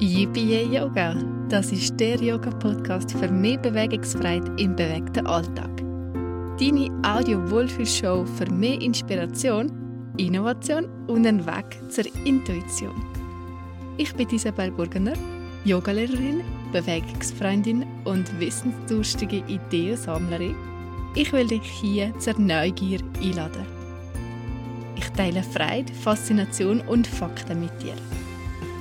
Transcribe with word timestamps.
Yippie 0.00 0.62
Yoga, 0.62 1.16
das 1.48 1.72
ist 1.72 1.98
der 1.98 2.22
Yoga-Podcast 2.22 3.10
für 3.18 3.26
mehr 3.26 3.58
Bewegungsfreiheit 3.58 4.48
im 4.60 4.76
bewegten 4.76 5.26
Alltag. 5.26 5.70
Deine 6.60 6.88
Audio-Wohlfühlshow 7.02 8.24
für 8.24 8.48
mehr 8.48 8.80
Inspiration, 8.80 9.72
Innovation 10.16 10.84
und 11.08 11.26
einen 11.26 11.44
Weg 11.44 11.80
zur 11.90 12.04
Intuition. 12.24 12.94
Ich 13.96 14.14
bin 14.14 14.28
Isabel 14.30 14.70
Burgener, 14.70 15.14
Yogalehrerin, 15.64 16.44
Bewegungsfreundin 16.70 17.84
und 18.04 18.38
wissensdurstige 18.38 19.42
Ideensammlerin. 19.48 20.54
Ich 21.16 21.32
will 21.32 21.48
dich 21.48 21.68
hier 21.68 22.16
zur 22.20 22.38
Neugier 22.38 23.00
einladen. 23.20 23.66
Ich 24.94 25.08
teile 25.10 25.42
Freude, 25.42 25.92
Faszination 25.92 26.82
und 26.82 27.04
Fakten 27.04 27.58
mit 27.58 27.82
dir. 27.82 27.94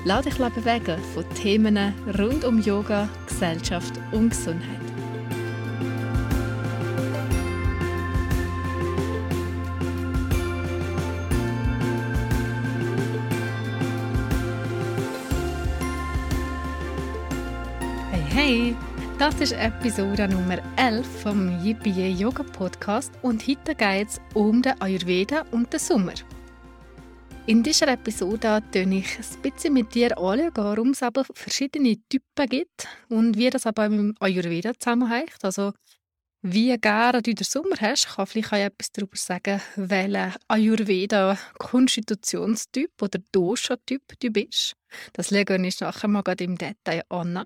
Lass 0.08 0.24
dich 0.24 0.38
bewegen 0.38 1.04
von 1.14 1.30
Themen 1.32 1.94
rund 2.18 2.46
um 2.46 2.62
Yoga, 2.62 3.10
Gesellschaft 3.28 3.92
und 4.14 4.30
Gesundheit. 4.30 4.80
Hey, 18.10 18.24
hey! 18.30 18.76
Das 19.20 19.36
ist 19.42 19.52
Episode 19.52 20.30
Nummer 20.30 20.60
11 20.78 21.06
vom 21.22 21.62
Yippie 21.62 22.14
Yoga 22.14 22.44
Podcast 22.44 23.12
und 23.24 23.46
heute 23.46 23.76
geht 23.76 24.08
es 24.08 24.22
um 24.34 24.62
den 24.62 24.80
Ayurveda 24.80 25.44
und 25.52 25.74
den 25.74 25.82
Sommer. 25.82 26.14
In 27.48 27.64
dieser 27.64 27.88
Episode 27.88 28.62
möchte 28.62 28.80
ich 28.80 29.20
ein 29.20 29.42
bisschen 29.42 29.74
mit 29.74 29.96
dir 29.96 30.16
anschauen, 30.18 30.52
warum 30.56 30.90
es 30.90 31.02
aber 31.02 31.24
verschiedene 31.34 31.96
Typen 32.10 32.50
gibt 32.50 32.90
und 33.08 33.38
wie 33.38 33.50
das 33.50 33.66
aber 33.66 33.88
mit 33.88 34.22
Ayurveda 34.22 34.74
zusammenhängt. 34.78 35.38
Also, 35.44 35.72
wie 36.42 36.78
gerne 36.78 37.22
du 37.22 37.34
den 37.34 37.46
Sommer 37.46 37.78
hast, 37.80 38.10
kann 38.10 38.28
vielleicht 38.28 38.52
auch 38.52 38.58
etwas 38.58 38.92
darüber 38.92 39.16
sagen, 39.16 39.62
welcher 39.78 40.36
Ayurveda-Konstitutionstyp 40.50 43.02
oder 43.02 43.20
Dosha-Typ 43.32 44.02
du 44.20 44.30
bist. 44.30 44.74
Das 45.14 45.32
legen 45.32 45.64
wir 45.64 45.72
nachher 45.80 46.10
mal 46.10 46.24
im 46.40 46.58
Detail 46.58 47.04
an. 47.08 47.46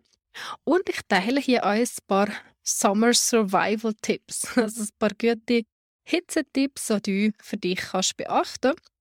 Und 0.64 0.90
ich 0.90 1.02
teile 1.08 1.40
hier 1.40 1.64
auch 1.64 1.70
ein 1.70 1.88
paar 2.08 2.30
Summer 2.64 3.14
Survival 3.14 3.94
Tipps, 4.02 4.48
also 4.58 4.82
ein 4.82 4.90
paar 4.98 5.12
gute 5.12 5.62
Hitzetipps, 6.06 6.88
die 7.06 7.30
du 7.30 7.36
für 7.44 7.58
dich 7.58 7.78
kannst 7.78 8.18
beachten 8.18 8.74
kannst 8.74 8.92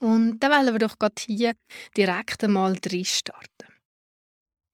und 0.00 0.40
dann 0.40 0.52
wollen 0.52 0.74
wir 0.74 0.78
doch 0.78 0.98
gerade 0.98 1.14
hier 1.20 1.54
direkt 1.96 2.44
einmal 2.44 2.76
starten. 3.04 3.68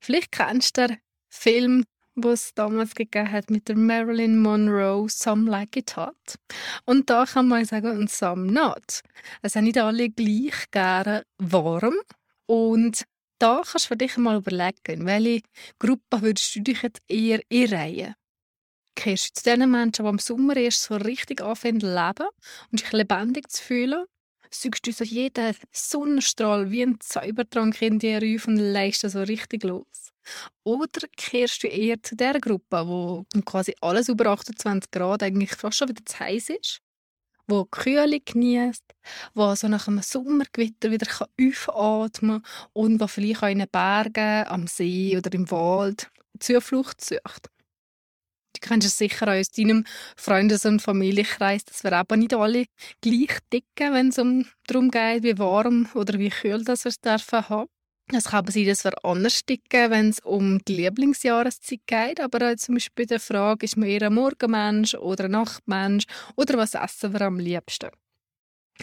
Vielleicht 0.01 0.33
kennst 0.33 0.77
du 0.77 0.87
den 0.87 0.99
Film, 1.31 1.85
den 2.15 2.33
es 2.33 2.55
damals 2.55 2.95
gegeben 2.95 3.31
hat 3.31 3.51
mit 3.51 3.69
der 3.69 3.77
Marilyn 3.77 4.39
Monroe, 4.39 5.09
Some 5.09 5.51
Like 5.51 5.77
It 5.77 5.97
Hot. 5.97 6.37
Und 6.85 7.11
da 7.11 7.25
kann 7.25 7.49
man 7.49 7.65
sagen, 7.65 7.99
und 7.99 8.11
Some 8.11 8.53
Not. 8.53 9.01
Es 9.43 9.55
sind 9.55 9.65
nicht 9.65 9.79
alle 9.79 10.11
gleich 10.11 10.71
gerne 10.71 11.25
warm. 11.39 11.95
Und 12.47 13.05
da 13.39 13.63
kannst 13.65 13.87
du 13.87 13.89
für 13.89 13.97
dich 13.97 14.17
mal 14.17 14.37
überlegen, 14.37 15.07
welche 15.07 15.43
Gruppe 15.79 16.23
würdest 16.23 16.55
du 16.55 16.61
dich 16.61 16.83
jetzt 16.83 17.03
eher 17.09 17.41
einreihen? 17.53 18.15
Gehörst 18.95 19.37
du 19.37 19.43
zu 19.43 19.57
den 19.57 19.71
Menschen, 19.71 20.05
die 20.05 20.09
im 20.09 20.19
Sommer 20.19 20.57
erst 20.57 20.85
so 20.85 20.95
richtig 20.97 21.41
anfangen 21.41 21.81
zu 21.81 21.93
leben 21.93 22.29
und 22.71 22.81
sich 22.81 22.93
lebendig 22.93 23.51
zu 23.51 23.63
fühlen? 23.63 24.05
Suchst 24.55 24.87
du 24.87 24.93
so 24.93 25.05
jeden 25.05 25.55
Sonnenstrahl 25.73 26.71
wie 26.71 26.83
ein 26.83 26.97
Zaubertrank 27.01 27.81
in 27.83 27.99
dir 27.99 28.19
auf 28.19 28.47
und 28.47 28.57
legst 28.57 29.09
so 29.09 29.23
richtig 29.23 29.65
los. 29.65 30.13
Oder 30.63 31.07
kehrst 31.17 31.63
du 31.63 31.69
eher 31.69 32.03
zu 32.03 32.17
der 32.17 32.41
Gruppe, 32.41 32.87
wo 32.87 33.27
quasi 33.45 33.75
alles 33.81 34.09
über 34.09 34.31
28 34.31 34.91
Grad 34.91 35.23
eigentlich 35.23 35.55
fast 35.55 35.79
schon 35.79 35.89
wieder 35.89 36.05
zu 36.05 36.19
heiß 36.19 36.51
ist? 36.51 36.81
wo 37.47 37.65
Kühle 37.65 38.21
genießt, 38.21 38.85
wo 39.35 39.55
so 39.55 39.69
nach 39.69 39.89
einem 39.89 40.03
Sommergewitter 40.03 40.91
wieder 40.91 41.07
aufatmen 41.39 42.43
kann 42.43 42.67
und 42.73 43.01
wo 43.01 43.07
vielleicht 43.07 43.43
auch 43.43 43.49
in 43.49 43.59
den 43.59 43.69
Bergen, 43.71 44.47
am 44.47 44.67
See 44.67 45.17
oder 45.17 45.33
im 45.33 45.51
Wald 45.51 46.11
Zuflucht 46.39 47.05
sucht. 47.05 47.51
Du 48.55 48.61
kennst 48.61 48.87
es 48.87 48.97
sicher 48.97 49.27
auch 49.29 49.39
aus 49.39 49.51
deinem 49.51 49.85
Freundes- 50.17 50.65
und 50.65 50.81
Familienkreis, 50.81 51.65
dass 51.65 51.85
wir 51.85 51.93
aber 51.93 52.17
nicht 52.17 52.35
alle 52.35 52.67
gleich 53.01 53.39
dicken, 53.53 53.93
wenn 53.93 54.09
es 54.09 54.19
um 54.19 54.47
darum 54.67 54.91
geht, 54.91 55.23
wie 55.25 55.39
warm 55.39 55.89
oder 55.95 56.19
wie 56.19 56.31
kühl 56.31 56.65
das 56.65 56.85
wir 56.85 56.91
es 56.91 57.01
dürfen 57.01 57.49
haben. 57.49 57.69
Es 58.13 58.25
kann 58.25 58.41
aber 58.41 58.53
sein, 58.53 58.67
dass 58.67 58.85
wir 58.85 59.05
anders 59.05 59.45
dicken, 59.45 59.91
wenn 59.91 60.11
es 60.11 60.21
um 60.21 60.63
die 60.65 60.77
Lieblingsjahreszeit 60.77 61.81
geht, 61.87 62.21
aber 62.21 62.53
auch 62.53 62.57
zum 62.57 62.75
Beispiel 62.75 63.07
der 63.07 63.19
Frage, 63.19 63.65
ist 63.65 63.77
man 63.77 63.89
eher 63.89 64.03
ein 64.03 64.15
Morgenmensch 64.15 64.95
oder 64.95 65.25
ein 65.25 65.31
Nachtmensch 65.33 66.05
oder 66.37 66.59
was 66.59 66.75
essen 66.75 67.13
wir 67.13 67.23
am 67.23 67.39
liebsten? 67.39 67.91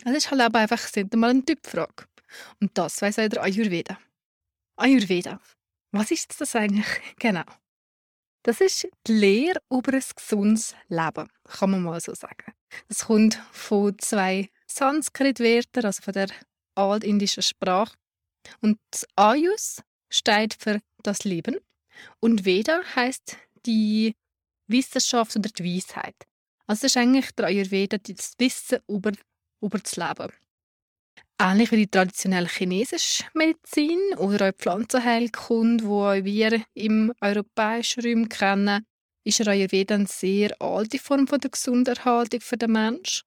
Das 0.04 0.16
ist 0.16 0.32
halt 0.32 0.56
einfach 0.56 0.80
sind 0.80 1.14
mal 1.16 1.30
eine 1.30 1.46
Typfrage. 1.46 2.06
Und 2.60 2.72
das 2.78 3.02
weiß 3.02 3.20
auch 3.20 3.30
der 3.30 3.44
Ayurveda. 3.44 3.98
Ayurveda. 4.78 5.40
Was 5.92 6.12
ist 6.12 6.40
das 6.40 6.56
eigentlich 6.56 6.88
genau? 7.20 7.44
Das 8.44 8.60
ist 8.60 8.88
die 9.06 9.14
Lehre 9.14 9.62
über 9.70 9.94
ein 9.94 10.04
gesundes 10.16 10.76
Leben, 10.88 11.30
kann 11.44 11.72
man 11.72 11.84
mal 11.84 12.02
so 12.02 12.14
sagen. 12.16 12.54
Das 12.88 13.06
kommt 13.06 13.36
von 13.52 13.98
zwei 14.00 14.50
Sanskrit-Wörtern, 14.66 15.86
also 15.86 16.02
von 16.02 16.14
der 16.14 16.30
altindischen 16.76 17.44
Sprache. 17.44 17.96
Und 18.62 18.80
Ayus 19.16 19.84
steht 20.10 20.56
für 20.56 20.82
das 21.04 21.24
Leben 21.24 21.58
und 22.20 22.46
Veda 22.46 22.82
heißt 22.96 23.38
die 23.66 24.16
Wissenschaft 24.68 25.36
oder 25.36 25.50
die 25.50 25.76
Weisheit. 25.76 26.16
Also 26.66 26.88
ist 26.88 26.98
eigentlich 26.98 27.32
der 27.32 27.46
Ayurveda 27.48 27.98
das 27.98 28.34
Wissen 28.40 28.80
über, 28.88 29.12
über 29.62 29.78
das 29.78 29.96
Leben. 29.98 30.32
Ähnlich 31.44 31.72
wie 31.72 31.78
die 31.78 31.88
traditionelle 31.88 32.48
chinesische 32.48 33.24
Medizin 33.34 33.98
oder 34.18 34.50
auch 34.50 34.54
Pflanzenheilkunde, 34.56 35.84
die 36.22 36.24
wir 36.24 36.64
im 36.76 37.12
europäischen 37.20 38.06
Raum 38.06 38.30
kennen, 38.30 38.86
ist 39.24 39.48
Ayurveda 39.48 39.96
eine 39.96 40.06
sehr 40.06 40.56
alte 40.62 41.00
Form 41.00 41.26
von 41.26 41.40
der 41.40 41.50
Gesunderhaltung 41.50 42.42
für 42.42 42.58
den 42.58 42.74
Menschen. 42.74 43.24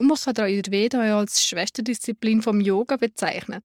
Und 0.00 0.08
man 0.08 0.16
kann 0.16 0.44
Ayurveda 0.44 0.98
auch 0.98 1.20
als 1.20 1.46
Schwesterdisziplin 1.46 2.42
vom 2.42 2.60
Yoga 2.60 2.96
bezeichnen. 2.96 3.60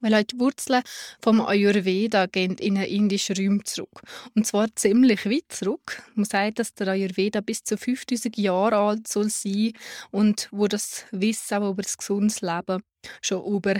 Weil 0.00 0.14
auch 0.14 0.22
die 0.22 0.38
Wurzeln 0.38 0.82
vom 1.20 1.40
Ayurveda 1.40 2.26
gehen 2.26 2.56
in 2.58 2.76
einen 2.76 2.86
indischen 2.86 3.36
Raum 3.36 3.64
zurück. 3.64 4.02
Und 4.34 4.46
zwar 4.46 4.68
ziemlich 4.76 5.26
weit 5.26 5.50
zurück. 5.50 6.02
Man 6.14 6.24
sagt, 6.24 6.60
dass 6.60 6.74
der 6.74 6.88
Ayurveda 6.88 7.40
bis 7.40 7.64
zu 7.64 7.76
5000 7.76 8.36
Jahre 8.36 8.76
alt 8.76 9.08
soll 9.08 9.28
sein 9.28 9.72
und 10.10 10.48
wo 10.52 10.68
das 10.68 11.04
Wissen 11.10 11.62
über 11.62 11.82
das 11.82 11.98
gesundes 11.98 12.40
Leben 12.40 12.82
schon 13.22 13.44
über 13.44 13.74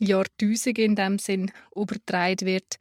Jahrtausende 0.00 0.82
in 0.82 0.96
dem 0.96 1.18
Sinn 1.18 1.50
übertragen 1.74 2.46
wird. 2.46 2.76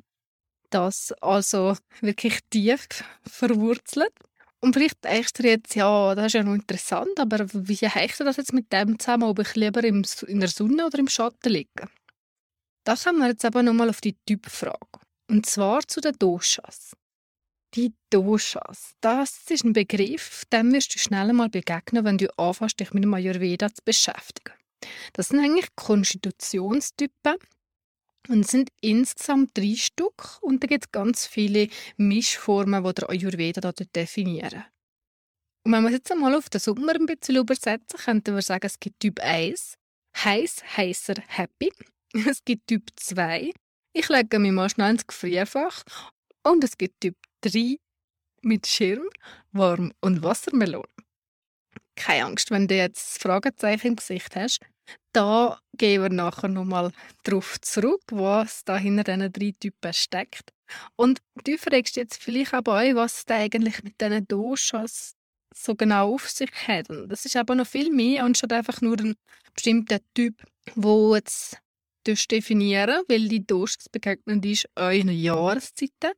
Das 0.70 1.12
also 1.22 1.76
wirklich 2.02 2.40
tief 2.50 2.88
verwurzelt. 3.24 4.14
Und 4.60 4.74
vielleicht 4.74 5.04
denkst 5.04 5.34
du 5.34 5.44
jetzt, 5.44 5.76
ja, 5.76 6.16
das 6.16 6.28
ist 6.28 6.34
ja 6.34 6.44
noch 6.44 6.54
interessant, 6.54 7.20
aber 7.20 7.46
wie 7.54 7.76
hängt 7.76 8.20
das 8.20 8.38
jetzt 8.38 8.54
mit 8.54 8.72
dem 8.72 8.98
zusammen, 8.98 9.24
ob 9.24 9.40
ich 9.40 9.56
lieber 9.56 9.84
in 9.84 10.04
der 10.04 10.48
Sonne 10.50 10.86
oder 10.86 11.00
im 11.00 11.10
Schatten 11.10 11.50
liege? 11.52 11.90
Da 12.84 12.96
kommen 12.96 13.20
wir 13.20 13.28
jetzt 13.28 13.46
aber 13.46 13.64
nochmal 13.64 13.90
auf 13.90 14.02
die 14.02 14.18
Typfrage. 14.26 15.00
Und 15.30 15.46
zwar 15.46 15.88
zu 15.88 16.02
den 16.02 16.18
Doshas. 16.20 16.96
Die 17.76 17.94
Doshas, 18.12 18.94
das 19.02 19.50
ist 19.50 19.64
ein 19.64 19.74
Begriff, 19.74 20.44
dem 20.52 20.72
wirst 20.74 20.94
du 20.94 21.00
schnell 21.00 21.34
mal 21.34 21.50
begegnen, 21.50 22.06
wenn 22.06 22.20
du 22.20 22.28
anfängst, 22.38 22.80
dich 22.80 22.94
mit 22.94 23.04
dem 23.04 23.14
Ayurveda 23.14 23.74
zu 23.74 23.82
beschäftigen. 23.84 24.54
Das 25.14 25.30
sind 25.30 25.40
eigentlich 25.40 25.76
Konstitutionstypen 25.76 27.38
und 28.28 28.48
sind 28.48 28.70
insgesamt 28.82 29.58
drei 29.58 29.76
Stück 29.76 30.38
und 30.42 30.62
da 30.62 30.68
gibt 30.68 30.86
es 30.86 30.92
ganz 30.92 31.26
viele 31.26 31.70
Mischformen, 31.98 32.84
die 32.84 32.94
der 32.94 33.10
Ayurveda 33.10 33.62
da 33.62 33.72
definieren. 33.72 34.66
Und 35.66 35.72
wenn 35.72 35.84
wir 35.84 35.90
es 35.90 35.96
jetzt 35.96 36.12
einmal 36.12 36.36
auf 36.36 36.50
den 36.50 36.60
Sommer 36.60 36.94
ein 36.94 37.06
bisschen 37.06 37.38
übersetzen, 37.38 37.98
könnten 37.98 38.36
wir 38.36 38.42
sagen, 38.42 38.68
es 38.68 38.80
gibt 38.80 39.00
Typ 39.00 39.20
1, 39.20 39.76
heiß, 40.18 40.64
heißer, 40.78 41.16
happy. 41.28 41.72
Es 42.28 42.44
gibt 42.46 42.68
Typ 42.68 42.90
2. 42.96 43.52
Ich 43.94 44.10
lege 44.10 44.40
mich 44.40 44.52
mal 44.52 44.70
schnell 44.70 44.92
ins 44.92 45.08
Gefrierfach. 45.08 45.84
Und 46.44 46.64
es 46.64 46.78
gibt 46.78 47.02
Typ 47.02 47.16
3 47.42 47.78
mit 48.42 48.68
Schirm, 48.68 49.08
warm 49.52 49.94
und 50.02 50.22
Wassermelone. 50.22 50.88
Keine 51.96 52.26
Angst, 52.26 52.52
wenn 52.52 52.68
du 52.68 52.76
jetzt 52.76 53.16
das 53.16 53.18
Fragezeichen 53.22 53.88
im 53.88 53.96
Gesicht 53.96 54.36
hast. 54.36 54.60
Da 55.14 55.60
gehen 55.78 56.02
wir 56.02 56.10
nachher 56.10 56.50
nochmal 56.50 56.92
darauf 57.24 57.60
zurück, 57.62 58.02
was 58.12 58.64
da 58.66 58.78
hinter 58.78 59.04
diesen 59.04 59.32
drei 59.32 59.54
Typen 59.60 59.94
steckt. 59.94 60.52
Und 60.96 61.22
du 61.44 61.58
fragst 61.58 61.96
jetzt 61.96 62.22
vielleicht 62.22 62.54
auch 62.54 62.62
bei 62.62 62.90
euch, 62.90 62.96
was 62.96 63.26
da 63.26 63.36
eigentlich 63.36 63.82
mit 63.84 64.02
diesen 64.02 64.28
Doshas 64.28 65.16
so 65.56 65.76
genau 65.76 66.14
auf 66.14 66.30
sich 66.30 66.52
hat. 66.68 66.90
Und 66.90 67.10
das 67.10 67.26
ist 67.26 67.36
aber 67.36 67.56
noch 67.56 67.68
viel 67.68 67.92
mehr 67.92 68.24
anstatt 68.24 68.54
einfach 68.54 68.82
nur 68.82 69.00
ein 69.00 69.16
bestimmter 69.54 70.00
Typ, 70.16 70.44
wo 70.76 71.16
jetzt 71.16 71.58
definieren, 72.04 73.04
weil 73.08 73.28
die 73.28 73.46
Doshas 73.46 73.90
begegnen 73.90 74.42
ist 74.44 74.68
euren 74.76 75.10
Jahreszeiten, 75.10 76.12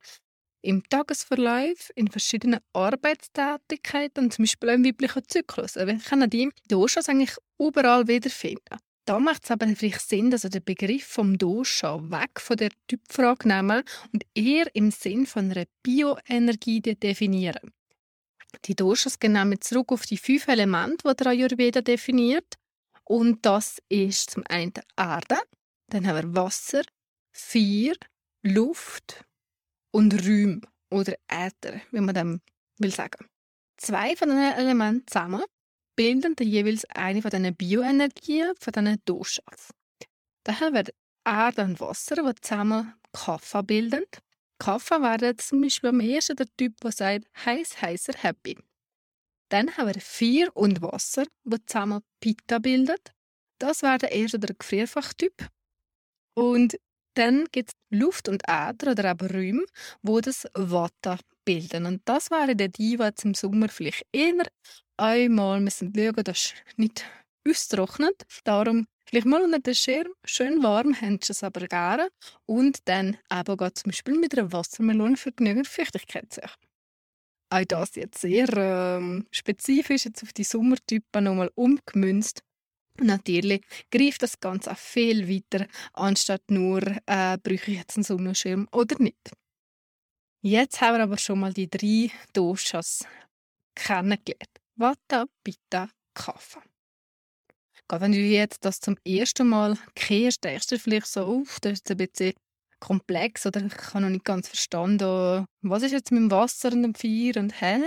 im 0.61 0.83
Tagesverlauf, 0.89 1.91
in 1.95 2.07
verschiedenen 2.07 2.59
Arbeitstätigkeiten, 2.73 4.31
zum 4.31 4.43
Beispiel 4.43 4.69
im 4.69 4.85
weiblichen 4.85 5.21
Zyklus. 5.27 5.75
Wir 5.75 5.99
können 5.99 6.29
die 6.29 6.49
Doshas 6.67 7.07
eigentlich 7.07 7.35
überall 7.59 8.07
wiederfinden. 8.07 8.79
Da 9.05 9.19
macht 9.19 9.43
es 9.43 9.51
aber 9.51 9.67
vielleicht 9.67 10.01
Sinn, 10.01 10.31
dass 10.31 10.43
wir 10.43 10.49
den 10.49 10.63
Begriff 10.63 11.05
vom 11.05 11.37
Dosha 11.37 11.99
weg 12.09 12.39
von 12.39 12.57
der 12.57 12.71
Typfrage 12.87 13.47
nehmen 13.47 13.83
und 14.11 14.25
eher 14.33 14.65
im 14.73 14.89
Sinn 14.89 15.27
von 15.27 15.51
einer 15.51 15.65
Bioenergie 15.83 16.81
definieren. 16.81 17.71
Die 18.65 18.75
Doshas 18.75 19.19
gehen 19.19 19.33
nämlich 19.33 19.59
zurück 19.61 19.91
auf 19.91 20.07
die 20.07 20.17
fünf 20.17 20.47
Elemente, 20.47 21.07
die 21.07 21.15
der 21.15 21.27
Ayurveda 21.27 21.81
definiert. 21.81 22.55
Und 23.03 23.45
das 23.45 23.77
ist 23.89 24.31
zum 24.31 24.43
einen 24.49 24.73
Erde, 24.97 25.37
dann 25.87 26.07
haben 26.07 26.33
wir 26.33 26.41
Wasser, 26.41 26.83
Feuer, 27.31 27.95
Luft 28.43 29.25
und 29.91 30.13
Räume 30.25 30.61
oder 30.89 31.15
Äther, 31.27 31.81
wie 31.91 32.01
man 32.01 32.15
dem 32.15 32.41
will 32.77 32.91
sagen. 32.91 33.27
Zwei 33.77 34.15
von 34.15 34.29
diesen 34.29 34.53
Elementen 34.53 35.07
zusammen 35.07 35.43
bilden 35.95 36.35
dann 36.35 36.47
jeweils 36.47 36.85
eine 36.85 37.21
von 37.21 37.31
diesen 37.31 37.55
Bioenergien 37.55 38.53
von 38.59 38.73
diesen 38.73 39.01
Doshas. 39.05 39.73
Daher 40.43 40.73
werden 40.73 40.93
Erde 41.25 41.63
und 41.63 41.79
Wasser, 41.79 42.15
die 42.15 42.41
zusammen 42.41 42.93
Kaffa 43.11 43.61
bilden. 43.61 44.05
Kaffa 44.59 45.01
wäre 45.01 45.35
zum 45.37 45.61
Beispiel 45.61 45.89
am 45.89 45.99
ersten 45.99 46.35
der 46.35 46.47
Typ, 46.55 46.79
der 46.81 46.91
sagt, 46.91 47.25
heiß, 47.45 47.81
heißer, 47.81 48.13
happy. 48.17 48.57
Dann 49.49 49.75
haben 49.75 49.87
wir 49.87 50.01
Feuer 50.01 50.55
und 50.55 50.81
Wasser, 50.81 51.25
die 51.43 51.65
zusammen 51.65 52.01
Pitta 52.19 52.59
bilden. 52.59 52.97
Das 53.59 53.81
wäre 53.81 53.97
der 53.97 54.11
erste 54.11 54.39
der 54.39 54.55
Gefrierfachtyp. 54.55 55.49
Und 56.35 56.77
dann 57.15 57.45
gibt 57.51 57.69
es 57.69 57.97
Luft 57.97 58.27
und 58.27 58.43
Äther 58.47 58.91
oder 58.91 59.11
eben 59.11 59.27
Räume, 59.27 59.65
wo 60.01 60.19
das 60.19 60.47
Vata 60.53 61.17
bilden. 61.45 61.85
Und 61.85 62.01
das 62.05 62.29
wären 62.29 62.57
die, 62.57 62.69
die 62.69 62.93
jetzt 62.93 63.23
im 63.23 63.33
Sommer 63.33 63.69
vielleicht 63.69 64.05
eher 64.11 64.45
einmal 64.97 65.61
müssen 65.61 65.93
schauen, 65.95 66.23
dass 66.23 66.37
es 66.37 66.53
nicht 66.75 67.05
austrocknet. 67.47 68.23
Darum 68.43 68.85
vielleicht 69.07 69.27
mal 69.27 69.41
unter 69.41 69.59
den 69.59 69.75
Schirm, 69.75 70.11
schön 70.25 70.61
warm, 70.63 70.93
sie 70.93 71.31
es 71.31 71.43
aber 71.43 71.67
gerne. 71.67 72.09
Und 72.45 72.79
dann 72.85 73.17
eben 73.31 73.57
geht 73.57 73.77
zum 73.77 73.91
Beispiel 73.91 74.17
mit 74.17 74.37
einer 74.37 74.51
Wassermelone 74.51 75.17
für 75.17 75.31
genügend 75.31 75.67
Feuchtigkeit 75.67 76.33
suchen. 76.33 76.49
Auch 77.51 77.63
das 77.65 77.95
jetzt 77.95 78.19
sehr 78.19 78.49
ähm, 78.57 79.27
spezifisch 79.31 80.05
jetzt 80.05 80.23
auf 80.23 80.33
die 80.33 80.43
Sommertypen 80.43 81.23
nochmal 81.23 81.51
umgemünzt. 81.55 82.41
Natürlich 83.01 83.61
greift 83.91 84.21
das 84.21 84.39
Ganze 84.39 84.71
auch 84.71 84.77
viel 84.77 85.27
weiter, 85.27 85.67
anstatt 85.93 86.49
nur, 86.49 86.81
äh, 87.05 87.37
brauche 87.37 87.71
ich 87.71 87.77
jetzt 87.79 87.97
einen 87.97 88.03
Sonnenschirm 88.03 88.67
oder 88.71 88.95
nicht. 88.99 89.31
Jetzt 90.41 90.79
haben 90.79 90.97
wir 90.97 91.03
aber 91.03 91.17
schon 91.17 91.39
mal 91.39 91.53
die 91.53 91.69
drei 91.69 92.11
Doshas 92.31 93.05
kennengelernt. 93.75 94.49
Vata, 94.75 95.25
Pitta, 95.43 95.89
Kapha. 96.13 96.61
Gerade 97.87 98.01
wenn 98.03 98.11
du 98.13 98.19
jetzt 98.19 98.63
das 98.63 98.79
zum 98.79 98.97
ersten 99.05 99.47
Mal 99.47 99.77
kennst, 99.95 100.43
denkst 100.43 100.67
du 100.67 100.79
vielleicht 100.79 101.07
so, 101.07 101.25
uff, 101.27 101.59
das 101.59 101.73
ist 101.73 101.91
ein 101.91 101.97
bisschen 101.97 102.33
komplex 102.79 103.45
oder 103.45 103.65
ich 103.65 103.73
habe 103.93 104.01
noch 104.01 104.09
nicht 104.09 104.25
ganz 104.25 104.47
verstanden, 104.47 105.45
was 105.61 105.83
ist 105.83 105.91
jetzt 105.91 106.11
mit 106.11 106.21
dem 106.21 106.31
Wasser 106.31 106.71
und 106.71 106.83
dem 106.83 106.95
Feuer 106.95 107.41
und 107.41 107.59
hä? 107.61 107.81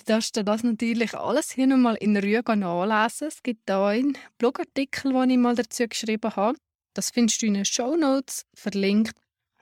Du 0.00 0.14
darfst 0.14 0.34
dir 0.34 0.44
das 0.44 0.62
natürlich 0.62 1.14
alles 1.14 1.50
hier 1.50 1.66
nochmal 1.66 1.96
in 1.96 2.16
Ruhe 2.16 2.42
nachlesen. 2.56 3.28
Es 3.28 3.42
gibt 3.42 3.68
da 3.68 3.88
einen 3.88 4.16
Blogartikel, 4.38 5.12
den 5.12 5.30
ich 5.30 5.36
mal 5.36 5.54
dazu 5.54 5.86
geschrieben 5.86 6.34
habe. 6.34 6.56
Das 6.94 7.10
findest 7.10 7.42
du 7.42 7.46
in 7.46 7.54
den 7.54 7.66
Show 7.66 7.96
Notes 7.96 8.46
verlinkt 8.54 9.14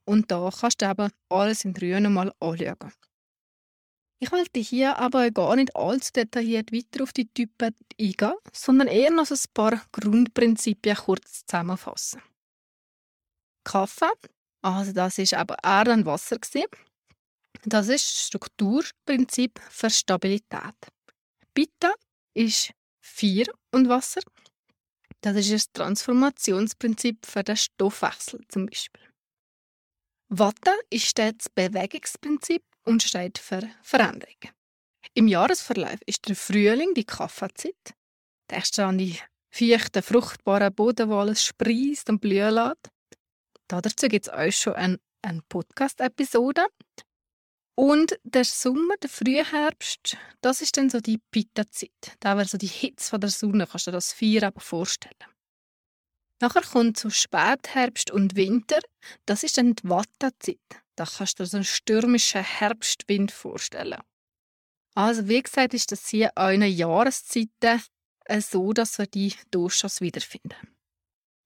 und 0.04 0.30
da 0.30 0.48
kannst 0.56 0.80
du 0.80 0.88
eben 0.88 1.10
alles 1.28 1.64
in 1.64 1.74
Ruhe 1.76 2.00
nochmal 2.00 2.32
anschauen. 2.38 2.92
Ich 4.20 4.30
wollte 4.30 4.60
hier 4.60 4.96
aber 4.98 5.30
gar 5.32 5.56
nicht 5.56 5.74
allzu 5.74 6.12
detailliert 6.12 6.72
weiter 6.72 7.02
auf 7.02 7.12
die 7.12 7.28
Typen 7.28 7.74
eingehen, 8.00 8.34
sondern 8.52 8.88
eher 8.88 9.10
noch 9.10 9.30
ein 9.30 9.38
paar 9.52 9.82
Grundprinzipien 9.92 10.96
kurz 10.96 11.44
zusammenfassen. 11.46 12.22
Kaffee, 13.64 14.06
also 14.62 14.92
das 14.92 15.18
ist 15.18 15.34
aber 15.34 15.56
Erde 15.62 15.92
und 15.92 16.06
Wasser 16.06 16.38
Das 17.64 17.88
ist 17.88 18.06
das 18.06 18.26
Strukturprinzip 18.26 19.60
für 19.68 19.90
Stabilität. 19.90 20.74
Pitta 21.54 21.92
ist 22.34 22.72
Feuer 23.00 23.46
und 23.72 23.88
Wasser. 23.88 24.20
Das 25.20 25.36
ist 25.36 25.50
das 25.50 25.72
Transformationsprinzip 25.72 27.26
für 27.26 27.42
den 27.42 27.56
Stoffwechsel 27.56 28.40
zum 28.48 28.66
Beispiel. 28.66 29.02
Watte 30.28 30.72
ist 30.90 31.18
das 31.18 31.48
Bewegungsprinzip 31.54 32.62
und 32.84 33.02
steht 33.02 33.38
für 33.38 33.68
Veränderung. 33.82 34.36
Im 35.14 35.26
Jahresverlauf 35.26 35.98
ist 36.06 36.28
der 36.28 36.36
Frühling 36.36 36.94
die 36.94 37.04
Kaffeezeit. 37.04 37.94
Denkst 38.50 38.72
du 38.72 38.86
an 38.86 38.98
die 38.98 39.18
feuchten, 39.50 40.02
fruchtbaren 40.02 40.74
Boden, 40.74 41.08
wo 41.08 41.34
sprießt 41.34 42.10
und 42.10 42.20
blühen 42.20 42.54
lässt? 42.54 42.90
Dazu 43.68 44.08
gibt 44.08 44.28
es 44.28 44.32
euch 44.32 44.56
schon 44.56 44.74
eine, 44.74 45.00
eine 45.22 45.42
Podcast-Episode. 45.48 46.66
Und 47.78 48.18
der 48.24 48.44
Sommer, 48.44 48.96
der 49.00 49.08
Frühherbst, 49.08 50.16
das 50.40 50.62
ist 50.62 50.76
dann 50.76 50.90
so 50.90 50.98
die 50.98 51.18
Pitta-Zeit. 51.30 52.16
Da 52.18 52.36
wäre 52.36 52.48
so 52.48 52.58
die 52.58 52.66
Hitze 52.66 53.10
von 53.10 53.20
der 53.20 53.30
Sonne, 53.30 53.68
kannst 53.68 53.86
du 53.86 53.92
dir 53.92 53.98
das 53.98 54.12
Feuer 54.12 54.42
aber 54.42 54.60
vorstellen. 54.60 55.14
Nachher 56.40 56.62
kommt 56.62 56.98
so 56.98 57.08
Spätherbst 57.08 58.10
und 58.10 58.34
Winter. 58.34 58.80
Das 59.26 59.44
ist 59.44 59.58
dann 59.58 59.76
die 59.76 59.88
Vata-Zeit. 59.88 60.58
Da 60.96 61.04
kannst 61.04 61.38
du 61.38 61.44
dir 61.44 61.48
so 61.48 61.58
einen 61.58 61.64
stürmischen 61.64 62.42
Herbstwind 62.42 63.30
vorstellen. 63.30 64.02
Also 64.96 65.28
wie 65.28 65.40
gesagt, 65.40 65.72
ist 65.72 65.92
das 65.92 66.08
hier 66.08 66.36
eine 66.36 66.66
Jahreszeit 66.66 67.48
äh, 68.24 68.40
so, 68.40 68.72
dass 68.72 68.98
wir 68.98 69.06
die 69.06 69.36
Doshas 69.52 70.00
wiederfinden. 70.00 70.74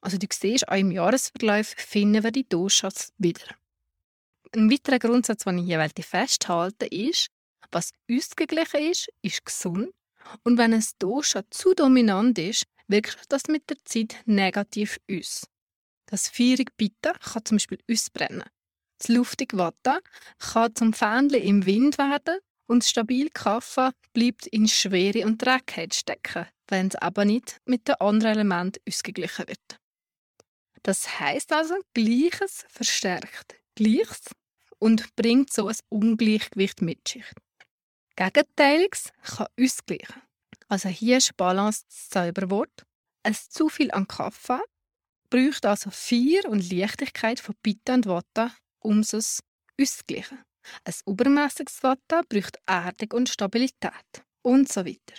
Also 0.01 0.17
du 0.17 0.27
siehst, 0.33 0.67
auch 0.67 0.77
im 0.77 0.93
Jahresverlauf 0.93 1.75
finden 1.77 2.25
wir 2.25 2.31
die 2.31 2.49
Doshas 2.49 3.13
wieder. 3.19 3.55
Ein 4.55 4.71
weiterer 4.71 4.99
Grundsatz, 4.99 5.45
den 5.45 5.59
ich 5.59 5.65
hier 5.65 5.89
festhalten 6.05 6.89
ist, 6.91 7.29
was 7.71 7.91
ausgeglichen 8.11 8.91
ist, 8.91 9.09
ist 9.23 9.45
gesund. 9.47 9.91
Und 10.45 10.59
wenn 10.59 10.75
ein 10.75 10.85
Dosha 10.99 11.43
zu 11.51 11.75
dominant 11.75 12.39
ist, 12.39 12.65
wirkt 12.87 13.33
das 13.33 13.45
mit 13.49 13.71
der 13.71 13.79
Zeit 13.85 14.17
negativ 14.27 15.01
aus. 15.11 15.47
Das 16.07 16.29
feurige 16.29 16.73
Pitta 16.77 17.13
kann 17.15 17.45
zum 17.47 17.57
Beispiel 17.57 17.79
ausbrennen. 17.91 18.45
Das 18.99 19.09
luftige 19.09 19.57
Vata 19.57 20.01
kann 20.39 20.75
zum 20.75 20.93
Fähnchen 20.93 21.43
im 21.43 21.65
Wind 21.65 21.97
werden 21.97 22.39
und 22.67 22.83
das 22.83 22.91
stabile 22.91 23.31
Kaffa 23.31 23.93
bleibt 24.13 24.47
in 24.49 24.69
Schwere 24.69 25.25
und 25.25 25.41
Trägheit 25.41 25.95
stecken, 25.95 26.47
wenn 26.69 26.89
es 26.89 26.97
aber 26.97 27.25
nicht 27.25 27.59
mit 27.65 27.89
den 27.89 27.95
anderen 27.95 28.33
Elementen 28.33 28.83
ausgeglichen 28.87 29.49
wird. 29.49 29.81
Das 30.83 31.19
heißt 31.19 31.53
also, 31.53 31.75
Gleiches 31.95 32.67
verstärkt 32.69 33.57
Gleiches 33.75 34.21
und 34.83 35.15
bringt 35.15 35.53
so 35.53 35.69
ein 35.69 35.77
Ungleichgewicht 35.91 36.83
mit 36.83 37.07
sich. 37.07 37.25
Gegenteiliges 38.17 39.13
kann 39.23 39.47
ausgleichen. 39.59 40.23
Also 40.69 40.89
hier 40.89 41.19
ist 41.19 41.37
Balance 41.37 41.85
das 41.87 42.09
Zauberwort. 42.09 42.85
Ein 43.23 43.35
zu 43.35 43.69
viel 43.69 43.93
an 43.93 44.09
Kaffee 44.09 44.59
braucht 45.31 45.67
also 45.67 45.91
Feuer 45.91 46.49
und 46.49 46.69
Leichtigkeit 46.69 47.39
von 47.39 47.55
Pitta 47.63 47.95
und 47.95 48.07
Vata 48.07 48.51
um 48.81 48.99
es 48.99 49.15
auszugleichen. 49.81 50.39
Ein 50.85 50.95
übermäßiges 51.07 51.81
Vata 51.85 52.23
braucht 52.29 52.59
Erdung 52.67 53.13
und 53.13 53.29
Stabilität 53.29 54.25
und 54.43 54.71
so 54.71 54.85
weiter. 54.85 55.15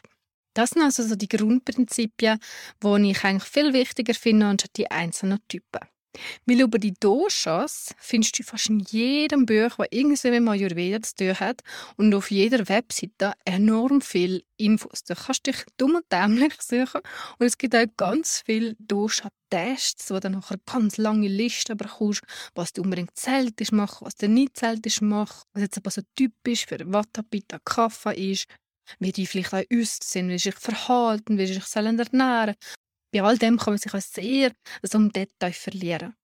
Das 0.53 0.71
sind 0.71 0.83
also 0.83 1.03
so 1.03 1.15
die 1.15 1.29
Grundprinzipien, 1.29 2.37
die 2.83 3.11
ich 3.11 3.23
eigentlich 3.23 3.49
viel 3.49 3.71
wichtiger 3.71 4.13
finde 4.13 4.47
als 4.47 4.65
die 4.75 4.91
einzelnen 4.91 5.39
Typen. 5.47 5.87
Weil 6.45 6.61
über 6.61 6.79
die 6.79 6.93
Doshas 6.93 7.93
findest 7.97 8.37
du 8.37 8.43
fast 8.43 8.69
in 8.69 8.79
jedem 8.79 9.45
Buch, 9.45 9.75
das 9.77 9.87
irgendwie 9.91 10.39
mit 10.39 10.49
Ayurveda 10.49 11.01
zu 11.01 11.15
tun 11.15 11.39
hat 11.39 11.61
und 11.97 12.13
auf 12.13 12.31
jeder 12.31 12.67
Webseite 12.69 13.33
enorm 13.45 14.01
viel 14.01 14.43
Infos. 14.57 15.03
Du 15.03 15.15
kannst 15.15 15.45
dich 15.47 15.65
dumm 15.77 15.95
und 15.95 16.11
dämlich 16.11 16.53
suchen 16.61 17.01
und 17.39 17.45
es 17.45 17.57
gibt 17.57 17.75
auch 17.75 17.85
ganz 17.97 18.43
viele 18.45 18.75
Dosha-Tests, 18.79 20.11
wo 20.11 20.19
du 20.19 20.29
nachher 20.29 20.57
ganz 20.65 20.97
lange 20.97 21.27
Listen 21.27 21.77
bekommst, 21.77 22.21
was 22.55 22.73
du 22.73 22.81
unbedingt 22.81 23.15
zeltisch 23.15 23.71
machen, 23.71 24.05
was 24.05 24.15
du 24.15 24.27
nicht 24.27 24.57
zeltisch 24.57 25.01
machen, 25.01 25.43
was 25.53 25.63
jetzt 25.63 25.77
aber 25.77 25.91
so 25.91 26.01
typisch 26.15 26.65
für 26.65 26.79
Vata, 26.91 27.21
Pitta, 27.23 27.59
Kapha 27.65 28.11
ist, 28.11 28.45
wie 28.99 29.11
die 29.11 29.25
vielleicht 29.25 29.53
auch 29.53 29.63
aussehen, 29.73 30.29
wie 30.29 30.37
sie 30.37 30.51
sich 30.51 30.55
verhalten, 30.55 31.37
wie 31.37 31.47
sie 31.47 31.53
sich 31.55 31.75
ernähren 31.75 32.05
sollen 32.11 32.55
bei 33.13 33.23
all 33.23 33.37
dem 33.37 33.57
kann 33.57 33.73
man 33.73 33.77
sich 33.77 33.93
auch 33.93 34.01
sehr 34.01 34.51
so 34.81 34.97
im 34.97 35.11
Detail 35.11 35.53
verlieren. 35.53 36.15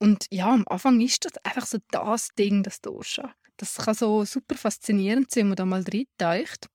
Und 0.00 0.26
ja, 0.30 0.52
am 0.52 0.64
Anfang 0.68 1.00
ist 1.00 1.24
das 1.24 1.36
einfach 1.44 1.66
so 1.66 1.78
das 1.90 2.28
Ding, 2.38 2.62
das 2.62 2.80
Dosha. 2.80 3.34
Das 3.56 3.74
kann 3.76 3.94
so 3.94 4.24
super 4.24 4.54
faszinierend 4.54 5.30
sein, 5.30 5.42
wenn 5.42 5.48
man 5.48 5.56
da 5.56 5.64
mal 5.66 5.84
reintaucht. 5.84 6.68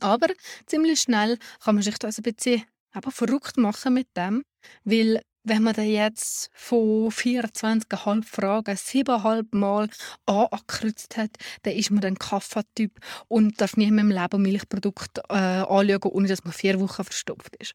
Aber 0.00 0.28
ziemlich 0.66 1.00
schnell 1.00 1.38
kann 1.60 1.74
man 1.74 1.82
sich 1.82 1.98
da 1.98 2.06
also 2.06 2.20
ein 2.20 2.32
bisschen 2.34 2.62
aber 2.92 3.10
verrückt 3.10 3.56
machen 3.56 3.94
mit 3.94 4.08
dem, 4.16 4.44
weil 4.84 5.22
wenn 5.44 5.62
man 5.62 5.74
dann 5.74 5.86
jetzt 5.86 6.50
von 6.54 7.10
24,5 7.10 8.24
Fragen 8.24 8.76
7,5 8.76 9.46
Mal 9.56 9.88
angekreuzt 10.26 11.16
hat, 11.16 11.30
dann 11.62 11.74
ist 11.74 11.90
man 11.90 12.04
ein 12.04 12.18
Kaffeetyp 12.18 13.00
und 13.28 13.60
darf 13.60 13.76
nie 13.76 13.90
mehr 13.90 14.04
im 14.04 14.10
Leben 14.10 14.42
Milchprodukte 14.42 15.22
äh, 15.28 15.34
anschauen, 15.34 16.12
ohne 16.12 16.28
dass 16.28 16.44
man 16.44 16.52
vier 16.52 16.78
Wochen 16.78 17.02
verstopft 17.02 17.56
ist. 17.56 17.74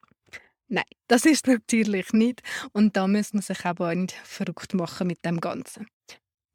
Nein, 0.70 0.84
das 1.08 1.26
ist 1.26 1.48
natürlich 1.48 2.12
nicht. 2.14 2.42
Und 2.74 2.98
da 2.98 3.08
muss 3.08 3.34
man 3.34 3.42
sich 3.42 3.64
aber 3.66 3.90
auch 3.90 3.96
nicht 3.96 4.14
verrückt 4.24 4.74
machen 4.74 5.08
mit 5.08 5.24
dem 5.24 5.40
Ganzen. 5.40 5.88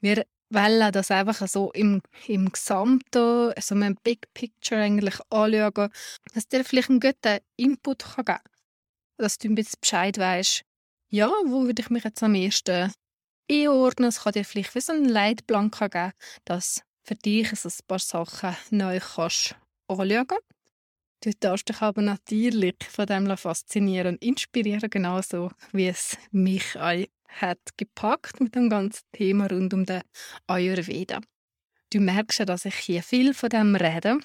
Wir 0.00 0.24
wollen 0.50 0.92
das 0.92 1.10
einfach 1.10 1.46
so 1.48 1.72
im, 1.72 2.02
im 2.26 2.52
Gesamten, 2.52 3.52
so 3.58 3.74
ein 3.74 3.96
Big 4.02 4.26
Picture 4.34 4.82
eigentlich 4.82 5.18
anschauen, 5.30 5.90
dass 6.34 6.48
dir 6.48 6.64
vielleicht 6.64 6.90
einen 6.90 7.00
guten 7.00 7.38
Input 7.56 8.04
geben 8.04 8.24
kann. 8.24 8.40
Dass 9.16 9.38
du 9.38 9.48
ein 9.48 9.54
bisschen 9.54 9.80
Bescheid 9.80 10.18
weißt, 10.18 10.62
ja, 11.08 11.28
wo 11.46 11.64
würde 11.64 11.80
ich 11.80 11.90
mich 11.90 12.04
jetzt 12.04 12.22
am 12.22 12.34
ehesten 12.34 12.92
einordnen. 13.50 14.08
Es 14.08 14.22
kann 14.22 14.32
dir 14.32 14.44
vielleicht 14.44 14.74
wie 14.74 14.80
so 14.80 14.92
einen 14.92 15.08
Leitplan 15.08 15.70
geben, 15.70 16.12
dass 16.44 16.82
für 17.02 17.14
dich 17.14 17.50
so 17.58 17.68
ein 17.68 17.86
paar 17.86 17.98
Sachen 17.98 18.56
neu 18.70 19.00
kannst 19.00 19.56
anschauen. 19.88 20.38
Du 21.22 21.30
darfst 21.38 21.68
dich 21.68 21.80
aber 21.80 22.02
natürlich 22.02 22.74
von 22.90 23.06
dem 23.06 23.36
faszinieren. 23.36 24.16
Und 24.16 24.24
inspirieren, 24.24 24.90
genauso 24.90 25.52
wie 25.72 25.86
es 25.86 26.18
mich 26.32 26.74
hat 26.74 27.60
gepackt 27.76 28.40
mit 28.40 28.56
dem 28.56 28.68
ganzen 28.68 29.04
Thema 29.12 29.46
rund 29.46 29.72
um 29.72 29.86
den 29.86 30.02
Ayurveda. 30.48 31.20
Du 31.92 32.00
merkst 32.00 32.40
ja, 32.40 32.44
dass 32.44 32.64
ich 32.64 32.74
hier 32.74 33.04
viel 33.04 33.34
von 33.34 33.50
dem 33.50 33.76
rede. 33.76 34.18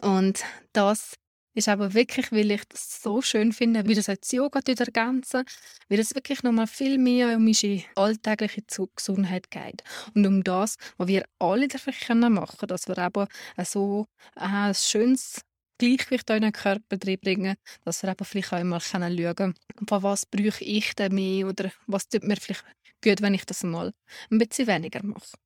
Und 0.00 0.42
das 0.72 1.14
ist 1.52 1.68
aber 1.68 1.92
wirklich, 1.92 2.32
weil 2.32 2.50
ich 2.50 2.64
das 2.70 3.02
so 3.02 3.20
schön 3.20 3.52
finde, 3.52 3.86
wie 3.86 3.94
das 3.94 4.08
als 4.08 4.32
Yoga 4.32 4.60
ergänzen, 4.66 5.44
wie 5.88 5.96
das 5.98 6.14
wirklich 6.14 6.42
nochmal 6.42 6.66
viel 6.66 6.96
mehr 6.96 7.36
um 7.36 7.46
unsere 7.46 7.84
alltägliche 7.96 8.62
Gesundheit 8.96 9.50
geht. 9.50 9.84
Und 10.14 10.26
um 10.26 10.42
das, 10.42 10.76
was 10.96 11.06
wir 11.06 11.24
alle 11.38 11.68
dafür 11.68 12.14
machen 12.14 12.56
können, 12.58 12.68
dass 12.68 12.88
wir 12.88 12.96
aber 12.98 13.28
so 13.62 14.06
äh, 14.36 14.40
ein 14.40 14.74
schönes 14.74 15.42
Gleichgewicht 15.78 16.30
in 16.30 16.42
den 16.42 16.52
Körper 16.52 16.96
bringen, 16.96 17.56
dass 17.84 18.02
wir 18.02 18.10
eben 18.10 18.24
vielleicht 18.24 18.52
auch 18.52 18.62
mal 18.64 18.80
schauen 18.80 19.34
können, 19.34 19.54
von 19.88 20.02
was 20.02 20.26
brauche 20.26 20.64
ich 20.64 20.94
denn 20.94 21.14
mehr 21.14 21.48
oder 21.48 21.70
was 21.86 22.08
tut 22.08 22.24
mir 22.24 22.36
vielleicht 22.36 22.64
gut, 23.02 23.22
wenn 23.22 23.34
ich 23.34 23.44
das 23.44 23.62
mal 23.62 23.92
ein 24.30 24.38
bisschen 24.38 24.66
weniger 24.66 25.04
mache. 25.04 25.36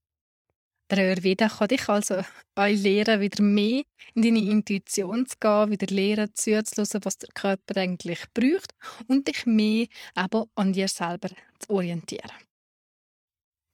Der 0.91 0.99
Ayurveda 0.99 1.49
kann 1.49 1.69
dich 1.69 1.87
also 1.89 2.23
auch 2.55 2.67
lernen, 2.67 3.21
wieder 3.21 3.43
mehr 3.43 3.83
in 4.15 4.23
deine 4.23 4.39
Intuition 4.39 5.27
zu 5.27 5.37
gehen, 5.39 5.71
wieder 5.71 5.95
lernen 5.95 6.31
zuzuhören, 6.35 7.05
was 7.05 7.19
der 7.19 7.29
Körper 7.35 7.79
eigentlich 7.79 8.25
braucht 8.33 8.73
und 9.07 9.29
dich 9.29 9.45
mehr 9.45 9.87
eben 10.17 10.45
an 10.55 10.73
dir 10.73 10.89
selber 10.89 11.29
zu 11.59 11.71
orientieren. 11.71 12.48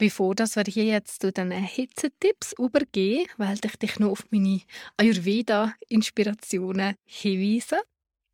Bevor 0.05 0.35
dass 0.35 0.57
wir 0.57 0.65
hier 0.65 0.85
jetzt 0.85 1.23
zu 1.23 1.33
den 1.33 1.51
Hitzetipps 1.51 2.53
übergehen, 2.59 3.27
wollte 3.39 3.69
ich 3.69 3.77
dich 3.77 3.99
noch 3.99 4.11
auf 4.11 4.27
meine 4.31 4.61
Ayurveda-Inspirationen 4.99 6.97
hinweisen. 7.07 7.79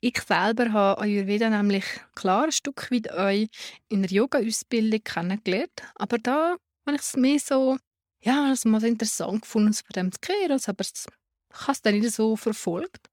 Ich 0.01 0.21
selber 0.21 0.73
habe 0.73 1.01
Ayurveda 1.01 1.49
nämlich 1.49 1.85
klar 2.17 2.47
ein 2.47 2.51
Stück 2.51 2.91
weit 2.91 3.13
euch 3.13 3.47
in 3.89 4.03
der 4.03 4.11
Yoga-Ausbildung 4.11 5.05
kennengelernt, 5.05 5.71
aber 5.95 6.19
da 6.19 6.57
habe 6.89 6.97
ich 6.97 7.03
es 7.03 7.15
mehr 7.15 7.39
so, 7.39 7.79
ja, 8.21 8.47
also 8.47 8.69
mal 8.69 8.83
interessant 8.83 9.43
gefunden, 9.43 9.73
von 9.73 9.93
dem 9.95 10.11
zu 10.11 10.19
hören, 10.27 10.61
aber 10.67 10.81
ich 10.83 11.07
habe 11.53 11.73
es 11.73 11.83
dann 11.83 12.01
nicht 12.01 12.11
so 12.11 12.35
verfolgt. 12.35 13.07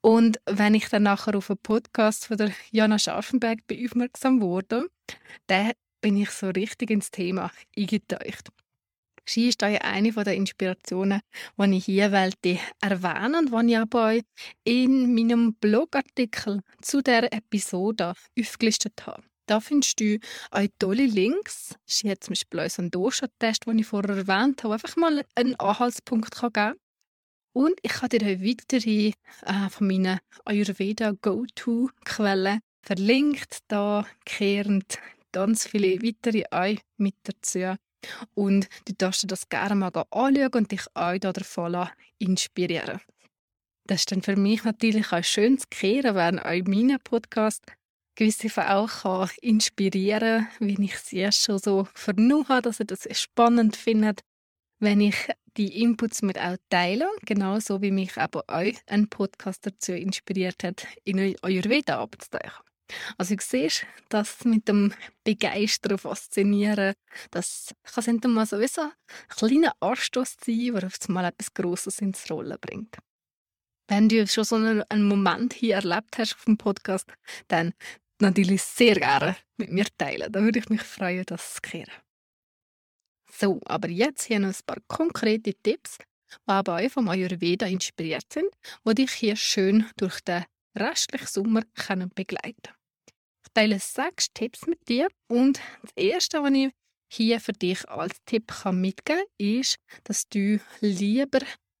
Und 0.00 0.38
wenn 0.46 0.76
ich 0.76 0.88
dann 0.90 1.02
nachher 1.02 1.34
auf 1.34 1.50
einen 1.50 1.58
Podcast 1.58 2.26
von 2.26 2.36
der 2.36 2.52
Jana 2.70 3.00
Scharfenberg 3.00 3.64
aufmerksam 3.68 4.40
wurde, 4.40 4.88
der 5.48 5.72
bin 6.06 6.18
ich 6.18 6.30
so 6.30 6.50
richtig 6.50 6.90
ins 6.90 7.10
Thema 7.10 7.50
eingetaucht. 7.76 8.52
Sie 9.24 9.48
ist 9.48 9.60
eine 9.64 10.12
der 10.12 10.34
Inspirationen, 10.34 11.20
die 11.58 11.76
ich 11.76 11.86
hier 11.86 12.12
wollte 12.12 12.60
erwähnen 12.80 13.52
und 13.52 13.66
die 13.66 13.72
ich 13.72 13.78
aber 13.78 14.20
in 14.62 15.16
meinem 15.16 15.54
Blogartikel 15.54 16.60
zu 16.80 17.02
der 17.02 17.32
Episode 17.32 18.14
aufgelistet 18.38 19.04
habe. 19.04 19.24
Da 19.46 19.58
findest 19.58 19.98
du 19.98 20.20
auch 20.52 20.68
tolle 20.78 21.06
Links. 21.06 21.74
Sie 21.86 22.08
hat 22.08 22.22
zum 22.22 22.34
Beispiel 22.34 22.60
unseren 22.60 22.92
Dosha-Test, 22.92 23.66
den 23.66 23.80
ich 23.80 23.86
vorher 23.86 24.16
erwähnt 24.16 24.62
habe, 24.62 24.74
einfach 24.74 24.94
mal 24.94 25.24
einen 25.34 25.56
Anhaltspunkt 25.56 26.30
geben 26.40 26.52
kann. 26.52 26.74
Und 27.52 27.74
ich 27.82 27.90
kann 27.90 28.10
dir 28.10 28.20
auch 28.20 28.44
weitere 28.46 29.12
äh, 29.42 29.70
von 29.70 29.88
meinen 29.88 30.20
Ayurveda 30.44 31.14
Go-To-Quellen 31.20 32.60
verlinkt, 32.82 33.58
da 33.66 34.06
kehrend 34.24 35.00
ganz 35.36 35.66
viele 35.66 36.02
weitere 36.02 36.44
auch 36.50 36.80
mit 36.96 37.14
dazu. 37.24 37.76
Und 38.32 38.68
du 38.86 38.94
darfst 38.96 39.22
dir 39.22 39.26
das 39.26 39.50
gerne 39.50 39.74
mal 39.74 39.92
anschauen 39.94 40.48
und 40.54 40.72
dich 40.72 40.86
auch 40.94 41.18
davon 41.18 41.88
inspirieren. 42.18 43.00
Das 43.84 44.00
ist 44.00 44.12
dann 44.12 44.22
für 44.22 44.36
mich 44.36 44.64
natürlich 44.64 45.12
auch 45.12 45.22
schön 45.22 45.58
zu 45.58 45.66
kehren, 45.68 46.14
wenn 46.14 46.38
auch 46.38 46.66
mein 46.66 46.96
Podcast 47.04 47.62
gewisse 48.14 48.48
Fälle 48.48 48.70
auch 48.70 49.28
inspirieren 49.42 50.46
kann, 50.58 50.68
wie 50.68 50.84
ich 50.84 50.96
sie 51.00 51.18
erst 51.18 51.42
schon 51.42 51.58
so 51.58 51.86
vernommen 51.92 52.48
habe, 52.48 52.62
dass 52.62 52.80
ihr 52.80 52.86
das 52.86 53.06
spannend 53.12 53.76
findet, 53.76 54.22
wenn 54.80 55.02
ich 55.02 55.16
die 55.58 55.82
Inputs 55.82 56.22
mit 56.22 56.38
auch 56.38 56.56
teile, 56.70 57.10
genauso 57.26 57.82
wie 57.82 57.90
mich 57.90 58.16
aber 58.16 58.42
auch 58.48 58.72
ein 58.86 59.08
Podcast 59.10 59.66
dazu 59.66 59.92
inspiriert 59.92 60.64
hat, 60.64 60.86
in 61.04 61.36
Ayurveda 61.42 62.00
abzutauchen. 62.00 62.65
Also 63.18 63.34
du 63.34 63.42
siehst, 63.42 63.86
das 64.08 64.44
mit 64.44 64.68
dem 64.68 64.92
Begeistern, 65.24 65.98
Faszinieren, 65.98 66.94
das 67.30 67.74
kann 67.82 68.20
mal 68.32 68.46
so 68.46 68.56
ein 68.56 68.68
kleiner 69.28 69.74
Anstoß 69.80 70.36
sein, 70.44 70.72
der 70.74 70.86
auf 70.86 70.98
einmal 71.08 71.24
etwas 71.24 71.52
Grosses 71.52 72.00
ins 72.00 72.30
Rollen 72.30 72.56
bringt. 72.60 72.96
Wenn 73.88 74.08
du 74.08 74.26
schon 74.26 74.44
so 74.44 74.56
einen 74.56 75.08
Moment 75.08 75.52
hier 75.52 75.76
erlebt 75.76 76.18
hast 76.18 76.34
auf 76.34 76.44
dem 76.44 76.56
Podcast, 76.56 77.06
dann 77.48 77.72
natürlich 78.20 78.62
sehr 78.62 78.94
gerne 78.94 79.36
mit 79.56 79.70
mir 79.70 79.86
teilen. 79.96 80.32
Da 80.32 80.42
würde 80.42 80.58
ich 80.58 80.68
mich 80.68 80.82
freuen, 80.82 81.24
das 81.26 81.54
zu 81.54 81.72
hören. 81.72 81.92
So, 83.30 83.60
aber 83.66 83.88
jetzt 83.88 84.24
hier 84.24 84.40
noch 84.40 84.48
ein 84.48 84.66
paar 84.66 84.80
konkrete 84.88 85.54
Tipps, 85.54 85.98
die 86.48 86.52
auch 86.52 86.90
vom 86.90 87.08
Ayurveda 87.08 87.66
inspiriert 87.66 88.32
sind, 88.32 88.48
die 88.86 88.94
dich 88.94 89.12
hier 89.12 89.36
schön 89.36 89.86
durch 89.96 90.20
den 90.20 90.44
restlichen 90.74 91.26
Sommer 91.26 91.62
können 91.74 92.10
begleiten 92.14 92.70
Ich 92.70 92.75
teile 93.56 93.78
sechs 93.80 94.26
Tipps 94.34 94.66
mit 94.66 94.86
dir 94.86 95.08
und 95.28 95.58
das 95.80 95.90
erste, 95.96 96.42
was 96.42 96.52
ich 96.52 96.70
hier 97.10 97.40
für 97.40 97.54
dich 97.54 97.88
als 97.88 98.14
Tipp 98.26 98.52
mitgeben 98.70 99.04
kann, 99.04 99.24
ist, 99.38 99.76
dass 100.04 100.28
du 100.28 100.60
lieber 100.80 101.38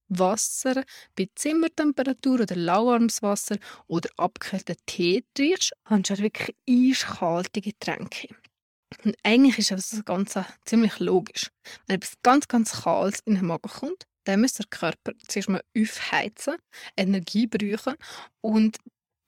Wasser 0.08 0.84
bei 1.16 1.28
Zimmertemperatur 1.34 2.40
oder 2.40 2.56
lauwarmes 2.56 3.20
Wasser 3.22 3.56
oder 3.88 4.08
abgekühlten 4.16 4.76
Tee 4.86 5.24
trinkst, 5.34 5.72
anstatt 5.84 6.22
wirklich 6.22 6.56
eiskalte 6.66 7.60
Getränke. 7.60 8.28
Und 9.04 9.14
eigentlich 9.22 9.58
ist 9.58 9.70
das 9.72 10.02
Ganze 10.06 10.46
ziemlich 10.64 10.98
logisch. 10.98 11.50
Wenn 11.86 11.96
etwas 11.96 12.14
ganz, 12.22 12.48
ganz 12.48 12.84
Kaltes 12.84 13.20
in 13.26 13.34
den 13.34 13.46
Magen 13.46 13.68
kommt, 13.68 14.04
dann 14.24 14.40
muss 14.40 14.54
der 14.54 14.66
Körper 14.70 15.12
zuerst 15.28 15.50
mal 15.50 15.62
aufheizen, 15.76 16.56
Energie 16.96 17.46
brauchen 17.46 17.96
und 18.40 18.78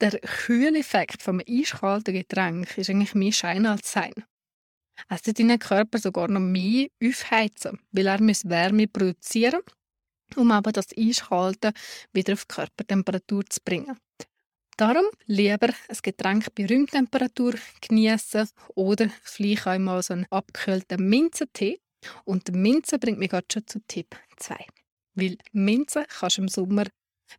der 0.00 0.18
Kühleffekt 0.20 1.22
vom 1.22 1.40
eiskalten 1.46 2.14
Getränk 2.14 2.76
ist 2.78 2.90
eigentlich 2.90 3.14
mehr 3.14 3.32
Schein 3.32 3.66
als 3.66 3.92
Sein. 3.92 4.12
Es 5.08 5.22
tut 5.22 5.38
deinen 5.38 5.58
Körper 5.58 5.98
sogar 5.98 6.28
noch 6.28 6.40
mehr 6.40 6.88
aufheizen, 7.02 7.78
weil 7.92 8.06
er 8.06 8.20
Wärme 8.20 8.88
produzieren 8.88 9.60
muss, 9.64 10.36
um 10.36 10.50
aber 10.50 10.72
das 10.72 10.88
Eiskalte 10.96 11.72
wieder 12.12 12.32
auf 12.34 12.48
Körpertemperatur 12.48 13.44
zu 13.48 13.60
bringen. 13.64 13.96
Darum 14.76 15.06
lieber 15.26 15.68
ein 15.88 15.98
Getränk 16.02 16.54
bei 16.54 16.66
Raumtemperatur 16.66 17.54
genießen 17.80 18.48
oder 18.76 19.10
vielleicht 19.22 19.66
einmal 19.66 20.02
so 20.02 20.14
einen 20.14 20.26
abgekühlten 20.30 21.08
Minzentee. 21.08 21.80
Und 22.24 22.52
Minze 22.52 22.98
bringt 23.00 23.18
mich 23.18 23.30
gerade 23.30 23.46
schon 23.52 23.66
zu 23.66 23.80
Tipp 23.88 24.14
2. 24.36 24.56
Weil 25.14 25.36
Minze 25.50 26.06
kannst 26.08 26.38
du 26.38 26.42
im 26.42 26.48
Sommer 26.48 26.84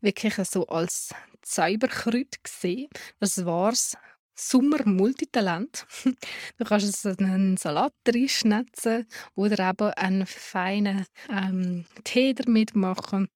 wirklich 0.01 0.35
so 0.35 0.67
als 0.67 1.13
Zauberkräut 1.41 2.35
sehen. 2.45 2.89
Das 3.19 3.45
war's. 3.45 3.97
Sommer-Multitalent. 4.39 5.85
Du 6.57 6.65
kannst 6.65 6.87
es 6.87 7.05
in 7.05 7.25
einen 7.25 7.57
Salat 7.57 7.93
reinschnetzen 8.07 9.05
oder 9.35 9.69
eben 9.69 9.93
einen 9.93 10.25
feinen 10.25 11.05
ähm, 11.29 11.85
Tee 12.03 12.33
damit 12.33 12.75
machen. 12.75 13.27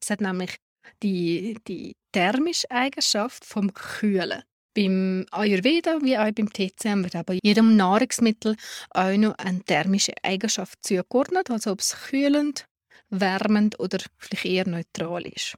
Es 0.00 0.10
hat 0.10 0.20
nämlich 0.20 0.56
die, 1.02 1.58
die 1.66 1.96
thermische 2.12 2.70
Eigenschaft 2.70 3.44
vom 3.44 3.72
Kühlen. 3.72 4.42
Beim 4.74 5.26
Ayurveda 5.30 6.02
wie 6.02 6.18
auch 6.18 6.30
beim 6.32 6.52
TCM 6.52 7.02
wird 7.02 7.16
aber 7.16 7.34
jedem 7.42 7.76
Nahrungsmittel 7.76 8.56
auch 8.90 9.16
noch 9.16 9.34
eine 9.38 9.64
thermische 9.64 10.12
Eigenschaft 10.22 10.78
zugeordnet, 10.82 11.50
also 11.50 11.72
ob 11.72 11.80
es 11.80 11.96
kühlend, 12.08 12.66
wärmend 13.08 13.80
oder 13.80 13.98
vielleicht 14.18 14.44
eher 14.44 14.68
neutral 14.68 15.26
ist. 15.26 15.56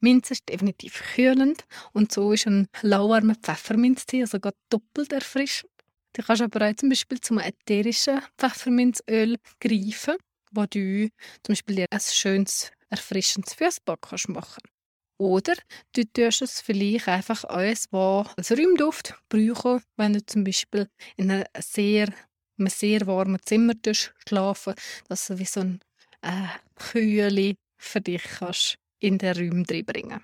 Minze 0.00 0.32
ist 0.32 0.48
definitiv 0.48 1.02
kühlend 1.14 1.64
und 1.92 2.12
so 2.12 2.32
ist 2.32 2.46
ein 2.46 2.68
lauwarmer 2.82 3.34
Pfefferminztee 3.34 4.22
also 4.22 4.38
doppelt 4.70 5.12
erfrischend. 5.12 5.70
Du 6.14 6.22
kannst 6.22 6.42
aber 6.42 6.68
auch 6.68 6.74
zum 6.74 6.88
Beispiel 6.88 7.20
zum 7.20 7.38
ätherischen 7.38 8.20
Pfefferminzöl 8.38 9.36
greifen, 9.60 10.16
wo 10.52 10.64
du 10.66 11.08
zum 11.42 11.52
Beispiel 11.52 11.76
dir 11.76 11.86
ein 11.90 12.00
schönes, 12.00 12.72
erfrischendes 12.88 13.54
Fußbad 13.54 14.00
kannst 14.00 14.28
machen 14.28 14.62
Oder 15.18 15.54
du 15.94 16.04
tust 16.04 16.42
es 16.42 16.60
vielleicht 16.60 17.08
einfach 17.08 17.44
alles, 17.44 17.86
was 17.90 18.36
als 18.36 18.52
Räumduft 18.52 19.14
brauchen, 19.28 19.82
wenn 19.96 20.14
du 20.14 20.24
zum 20.26 20.44
Beispiel 20.44 20.88
in 21.16 21.30
einem 21.30 21.44
sehr, 21.58 22.08
einem 22.58 22.68
sehr 22.68 23.06
warmen 23.06 23.40
Zimmer 23.44 23.74
schlafen 24.26 24.74
dass 25.08 25.26
du 25.26 25.38
wie 25.38 25.44
so 25.44 25.60
ein 25.60 25.80
äh, 26.22 26.48
Kühle 26.74 27.54
für 27.78 28.00
dich 28.00 28.22
kannst 28.22 28.76
in 29.00 29.18
den 29.18 29.36
Raum 29.36 29.62
bringen 29.64 30.22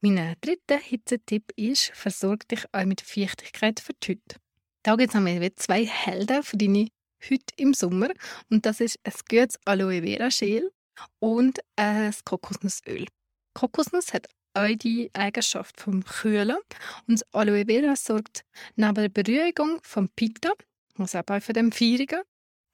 Mein 0.00 0.34
dritter 0.40 0.78
Hitzetipp 0.78 1.52
ist, 1.56 1.92
versorg 1.94 2.48
dich 2.48 2.64
auch 2.72 2.84
mit 2.84 3.00
Feuchtigkeit 3.00 3.80
für 3.80 3.92
die 4.02 4.12
Haut. 4.12 4.40
Da 4.82 4.96
gibt 4.96 5.14
es 5.14 5.56
zwei 5.56 5.86
Helden 5.86 6.42
für 6.42 6.56
deine 6.56 6.88
heute 7.24 7.54
im 7.56 7.74
Sommer. 7.74 8.10
Und 8.50 8.66
das 8.66 8.80
ist 8.80 8.98
ein 9.04 9.12
gutes 9.28 9.58
Aloe 9.64 10.02
Vera 10.02 10.28
Gel 10.28 10.70
und 11.18 11.60
ein 11.76 12.14
Kokosnussöl. 12.24 13.06
Kokosnuss 13.54 14.12
hat 14.12 14.28
auch 14.54 14.76
die 14.76 15.10
Eigenschaft 15.12 15.80
vom 15.80 16.04
Kühlen 16.04 16.58
und 17.06 17.20
das 17.20 17.34
Aloe 17.34 17.64
Vera 17.66 17.96
sorgt 17.96 18.44
neben 18.76 18.94
der 18.94 19.08
Beruhigung 19.08 19.80
vom 19.82 20.08
Pitta, 20.08 20.52
also 20.96 21.18
auch 21.18 21.42
von 21.42 21.54
dem 21.54 21.72
Feirigen, 21.72 22.22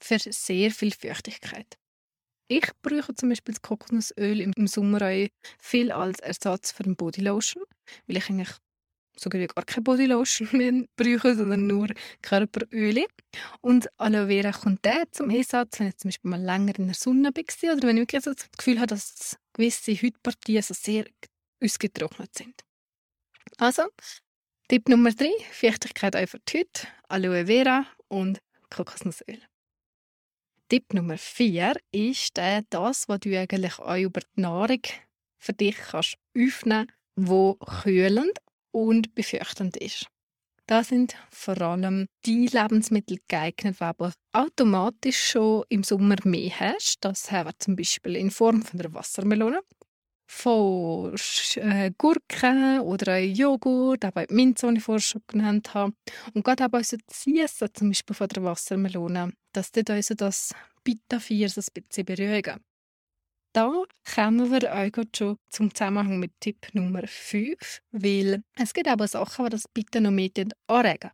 für 0.01 0.19
sehr 0.19 0.71
viel 0.71 0.93
Feuchtigkeit. 0.93 1.79
Ich 2.49 2.69
brauche 2.83 3.15
zum 3.15 3.31
Beispiel 3.31 3.55
das 3.55 3.63
Kokosnussöl 3.63 4.41
im 4.41 4.67
Sommer 4.67 5.01
auch 5.03 5.29
viel 5.59 5.91
als 5.91 6.21
Ersatz 6.21 6.73
für 6.73 6.85
eine 6.85 6.95
Bodylotion, 6.95 7.65
weil 8.07 8.19
ich 8.19 8.29
eigentlich 8.29 8.51
sogar 9.17 9.47
gar 9.47 9.65
keine 9.65 9.83
Bodylotion 9.83 10.49
mehr 10.53 10.85
brauchen, 10.97 11.37
sondern 11.37 11.67
nur 11.67 11.89
Körperöle. 12.21 13.07
Und 13.61 13.89
Aloe 13.99 14.27
Vera 14.27 14.53
kommt 14.53 14.85
dann 14.85 15.07
zum 15.13 15.31
Einsatz, 15.31 15.81
wenn 15.81 15.89
ich 15.89 15.97
zum 15.97 16.09
Beispiel 16.09 16.31
mal 16.31 16.41
länger 16.41 16.79
in 16.79 16.87
der 16.87 16.95
Sonne 16.95 17.33
bin 17.33 17.45
oder 17.63 17.89
wenn 17.89 17.97
ich 17.97 18.03
wirklich 18.03 18.23
das 18.23 18.51
Gefühl 18.57 18.79
habe, 18.79 18.89
dass 18.89 19.37
gewisse 19.55 19.95
Hautpartien 19.95 20.63
so 20.63 20.75
sehr 20.75 21.07
ausgetrocknet 21.63 22.35
sind. 22.37 22.61
Also, 23.59 23.85
Tipp 24.69 24.89
Nummer 24.89 25.13
drei, 25.13 25.33
Feuchtigkeit 25.53 26.29
für 26.29 26.41
die 26.41 26.59
Haut, 26.59 26.87
Aloe 27.09 27.47
Vera 27.47 27.87
und 28.09 28.41
Kokosnussöl. 28.71 29.41
Tipp 30.69 30.95
Nummer 30.95 31.19
vier 31.19 31.75
ist 31.93 32.39
das, 32.39 33.09
was 33.09 33.21
du 33.21 33.39
eigentlich 33.39 33.79
auch 33.79 33.99
über 33.99 34.21
die 34.21 34.41
Nahrung 34.41 34.81
für 35.39 35.53
dich 35.53 35.77
kannst 35.77 36.17
öffnen, 36.35 36.91
wo 37.17 37.55
kühlend 37.55 38.39
und 38.73 39.15
befürchtend 39.15 39.77
ist. 39.77 40.07
Da 40.67 40.83
sind 40.83 41.15
vor 41.29 41.61
allem 41.61 42.07
die 42.25 42.47
Lebensmittel 42.47 43.19
geeignet, 43.29 43.77
die 43.79 43.85
aber 43.85 44.15
automatisch 44.33 45.33
schon 45.33 45.65
im 45.69 45.83
Sommer 45.83 46.17
mehr 46.25 46.59
hast. 46.59 47.05
Das 47.05 47.31
haben 47.31 47.51
wir 47.51 47.59
zum 47.59 47.77
Beispiel 47.77 48.17
in 48.17 48.31
Form 48.31 48.63
von 48.63 48.79
der 48.79 48.95
Wassermelone, 48.95 49.61
von 50.27 51.15
äh, 51.57 51.93
Gurken 51.97 52.81
oder 52.81 53.19
Joghurt, 53.19 54.05
aber 54.05 54.25
Minze, 54.31 54.69
die 54.71 54.79
ich 54.79 54.85
vorher 54.85 55.01
schon 55.01 55.23
genannt 55.27 55.75
habe. 55.75 55.95
Und 56.33 56.45
gerade 56.45 56.67
auch 56.67 56.73
unser 56.73 56.99
Süße, 57.11 57.73
zum 57.73 57.89
Beispiel 57.89 58.17
von 58.17 58.29
der 58.29 58.45
Wassermelone, 58.45 59.33
das 59.53 59.71
tut 59.71 59.91
uns 59.91 60.09
das 60.09 60.55
Beta-4 60.83 61.49
so 61.49 61.61
ein 61.61 61.83
bisschen 61.83 62.05
beruhigen. 62.05 62.61
Da 63.53 63.71
kommen 64.15 64.51
wir 64.51 64.75
auch 64.75 65.05
schon 65.17 65.37
zum 65.49 65.73
Zusammenhang 65.73 66.19
mit 66.19 66.33
Tipp 66.41 66.67
Nummer 66.73 67.07
5, 67.07 67.83
weil 67.93 68.43
es 68.57 68.75
gibt 68.75 68.89
aber 68.89 69.07
Sachen, 69.07 69.45
die 69.45 69.51
das 69.51 69.69
bitte 69.69 70.01
noch 70.01 70.11
mehr 70.11 70.31
anregen. 70.67 71.11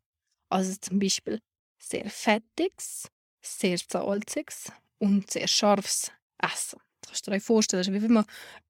Also 0.48 0.74
zum 0.80 0.98
Beispiel 0.98 1.40
sehr 1.78 2.08
fettiges, 2.08 3.10
sehr 3.42 3.76
salziges 3.76 4.72
und 4.98 5.30
sehr 5.30 5.48
scharfes 5.48 6.10
Essen. 6.38 6.80
Kannst 7.06 7.26
du 7.26 7.30
dir 7.30 7.40
vorstellen, 7.40 7.80
das 7.80 7.88
ist 7.88 7.94
wie 7.94 8.02
wenn 8.02 8.12
man 8.12 8.24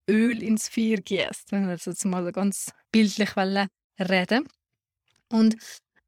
Öl 0.09 0.43
ins 0.43 0.69
Feuer 0.69 0.97
gießt, 0.99 1.53
wenn 1.53 1.66
wir 1.66 1.77
jetzt 1.77 2.05
mal 2.05 2.31
ganz 2.33 2.71
bildlich 2.93 3.37
reden. 3.37 4.49
Und 5.29 5.57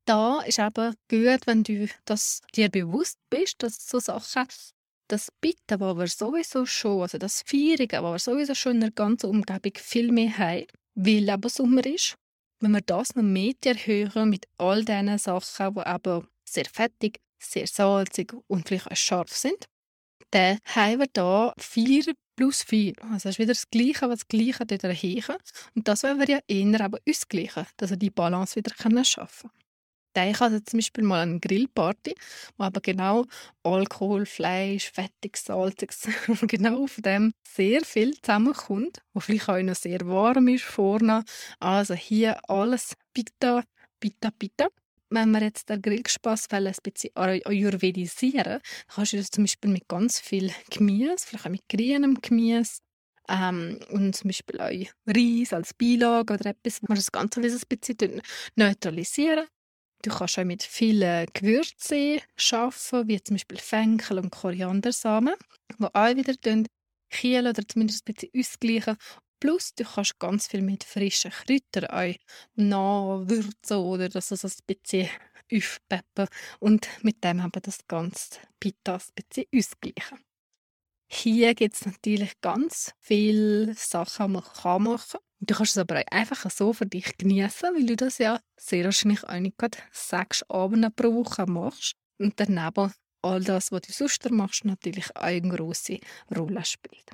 da 0.04 0.40
ist 0.42 0.58
eben 0.58 0.94
gut, 1.08 1.46
wenn 1.46 1.62
du 1.62 1.88
das 2.04 2.40
dir 2.54 2.68
bewusst 2.68 3.18
bist, 3.30 3.62
dass 3.62 3.86
so 3.86 4.00
Sachen 4.00 4.48
das 5.08 5.30
Bitten, 5.40 5.80
was 5.80 5.96
wir 5.96 6.06
sowieso 6.06 6.64
schon, 6.64 7.02
also 7.02 7.18
das 7.18 7.42
Feierige, 7.46 8.02
was 8.02 8.26
wir 8.26 8.32
sowieso 8.32 8.54
schon 8.54 8.72
in 8.76 8.80
der 8.80 8.90
ganzen 8.92 9.26
Umgebung 9.26 9.72
viel 9.76 10.10
mehr 10.10 10.36
haben, 10.38 10.66
weil 10.94 11.28
eben 11.28 11.48
Sommer 11.48 11.84
ist, 11.84 12.16
wenn 12.60 12.72
wir 12.72 12.80
das 12.80 13.14
noch 13.14 13.22
mehr 13.22 13.52
erhöhen 13.64 14.30
mit 14.30 14.46
all 14.58 14.84
diesen 14.84 15.18
Sachen, 15.18 15.74
die 15.74 15.80
eben 15.86 16.28
sehr 16.44 16.64
fettig, 16.64 17.20
sehr 17.38 17.66
salzig 17.66 18.32
und 18.46 18.66
vielleicht 18.66 18.90
auch 18.90 18.96
scharf 18.96 19.36
sind, 19.36 19.68
dann 20.32 20.58
haben 20.64 21.00
wir 21.00 21.06
da 21.12 21.54
4 21.58 22.14
plus 22.36 22.62
4. 22.62 22.94
Also 23.02 23.14
das 23.14 23.24
ist 23.24 23.38
wieder 23.38 23.52
das 23.52 23.70
Gleiche, 23.70 24.08
was 24.08 24.20
das 24.20 24.28
Gleiche 24.28 24.66
dort 24.66 24.84
erhöhen. 24.84 25.36
Und 25.74 25.88
das 25.88 26.02
wollen 26.02 26.18
wir 26.18 26.28
ja 26.28 26.40
eher 26.48 26.80
eben 26.80 26.96
ausgleichen, 27.08 27.66
dass 27.76 27.90
wir 27.90 27.96
die 27.96 28.10
Balance 28.10 28.56
wieder 28.56 28.72
schaffen 29.04 29.50
können 29.50 29.62
denke 30.14 30.44
also 30.44 30.60
zum 30.60 30.78
Beispiel 30.78 31.04
mal 31.04 31.20
eine 31.20 31.40
Grillparty, 31.40 32.14
wo 32.56 32.64
aber 32.64 32.80
genau 32.80 33.26
Alkohol, 33.62 34.26
Fleisch, 34.26 34.90
Fettig, 34.90 35.36
Salziges, 35.36 36.08
genau 36.42 36.86
von 36.86 37.02
dem 37.02 37.32
sehr 37.46 37.82
viel 37.82 38.14
zusammenkommt, 38.20 39.02
wo 39.12 39.20
vielleicht 39.20 39.48
auch 39.48 39.62
noch 39.62 39.74
sehr 39.74 40.00
warm 40.06 40.48
ist 40.48 40.64
vorne. 40.64 41.24
Also 41.60 41.94
hier 41.94 42.38
alles 42.48 42.94
Pita, 43.12 43.62
Pita, 44.00 44.30
Pita. 44.38 44.68
Wenn 45.14 45.30
wir 45.32 45.42
jetzt 45.42 45.68
den 45.68 45.82
Grillspass 45.82 46.48
ein 46.50 46.72
bisschen 46.82 47.10
ayurvedisieren, 47.14 48.60
kannst 48.88 49.12
du 49.12 49.18
das 49.18 49.30
zum 49.30 49.44
Beispiel 49.44 49.70
mit 49.70 49.86
ganz 49.88 50.18
viel 50.20 50.50
Gemüse, 50.70 51.26
vielleicht 51.26 51.46
auch 51.46 51.50
mit 51.50 51.68
grünem 51.68 52.18
Gemüse, 52.20 52.80
ähm, 53.28 53.78
und 53.90 54.16
zum 54.16 54.28
Beispiel 54.28 54.60
auch 54.60 54.70
Reis 55.06 55.52
als 55.52 55.74
Beilage 55.74 56.34
oder 56.34 56.46
etwas, 56.46 56.82
man 56.82 56.96
das 56.96 57.12
Ganze 57.12 57.40
ein 57.40 57.60
bisschen 57.68 58.22
neutralisieren 58.56 59.46
Du 60.04 60.10
kannst 60.10 60.36
auch 60.36 60.44
mit 60.44 60.64
vielen 60.64 61.26
Gewürzen 61.32 62.20
arbeiten, 62.52 63.08
wie 63.08 63.22
zum 63.22 63.36
Beispiel 63.36 63.58
Fenchel 63.58 64.18
und 64.18 64.32
Koriandersamen, 64.32 65.34
die 65.78 65.84
auch 65.84 66.16
wieder 66.16 66.34
kühlen 67.08 67.46
oder 67.46 67.62
zumindest 67.68 68.08
ein 68.08 68.14
bisschen 68.14 68.30
ausgleichen. 68.36 68.96
Plus, 69.42 69.74
du 69.74 69.82
kannst 69.82 70.20
ganz 70.20 70.46
viel 70.46 70.62
mit 70.62 70.84
frischen 70.84 71.32
Kräutern 71.32 71.86
auch 71.86 72.14
nachwürzen 72.54 73.76
oder 73.76 74.08
das 74.08 74.28
so 74.28 74.36
ein 74.46 74.52
bisschen 74.68 75.08
aufpeppen 75.52 76.28
und 76.60 76.88
mit 77.02 77.24
dem 77.24 77.42
haben 77.42 77.60
das 77.60 77.84
ganze 77.88 78.38
Pita 78.60 78.94
ein 78.94 79.00
bisschen 79.16 79.46
ausgleichen. 79.52 80.24
Hier 81.08 81.56
gibt 81.56 81.74
es 81.74 81.84
natürlich 81.84 82.40
ganz 82.40 82.92
viele 83.00 83.74
Sachen, 83.74 84.28
die 84.28 84.32
man 84.32 84.82
machen 84.84 85.10
kann. 85.10 85.20
Du 85.40 85.54
kannst 85.56 85.72
es 85.72 85.78
aber 85.78 85.98
auch 85.98 86.12
einfach 86.12 86.48
so 86.48 86.72
für 86.72 86.86
dich 86.86 87.18
genießen, 87.18 87.74
weil 87.74 87.86
du 87.86 87.96
das 87.96 88.18
ja 88.18 88.38
sehr 88.56 88.84
wahrscheinlich 88.84 89.24
auch 89.24 89.40
nicht 89.40 89.58
gerade 89.58 89.78
sechs 89.90 90.44
Abende 90.48 90.92
pro 90.92 91.12
Woche 91.14 91.46
machst. 91.46 91.94
Und 92.16 92.38
daneben 92.38 92.92
all 93.22 93.42
das, 93.42 93.72
was 93.72 93.80
du 93.80 93.92
sonst 93.92 94.30
machst, 94.30 94.64
natürlich 94.64 95.16
auch 95.16 95.22
eine 95.22 95.48
grosse 95.48 95.98
Rolle 96.30 96.64
spielt. 96.64 97.10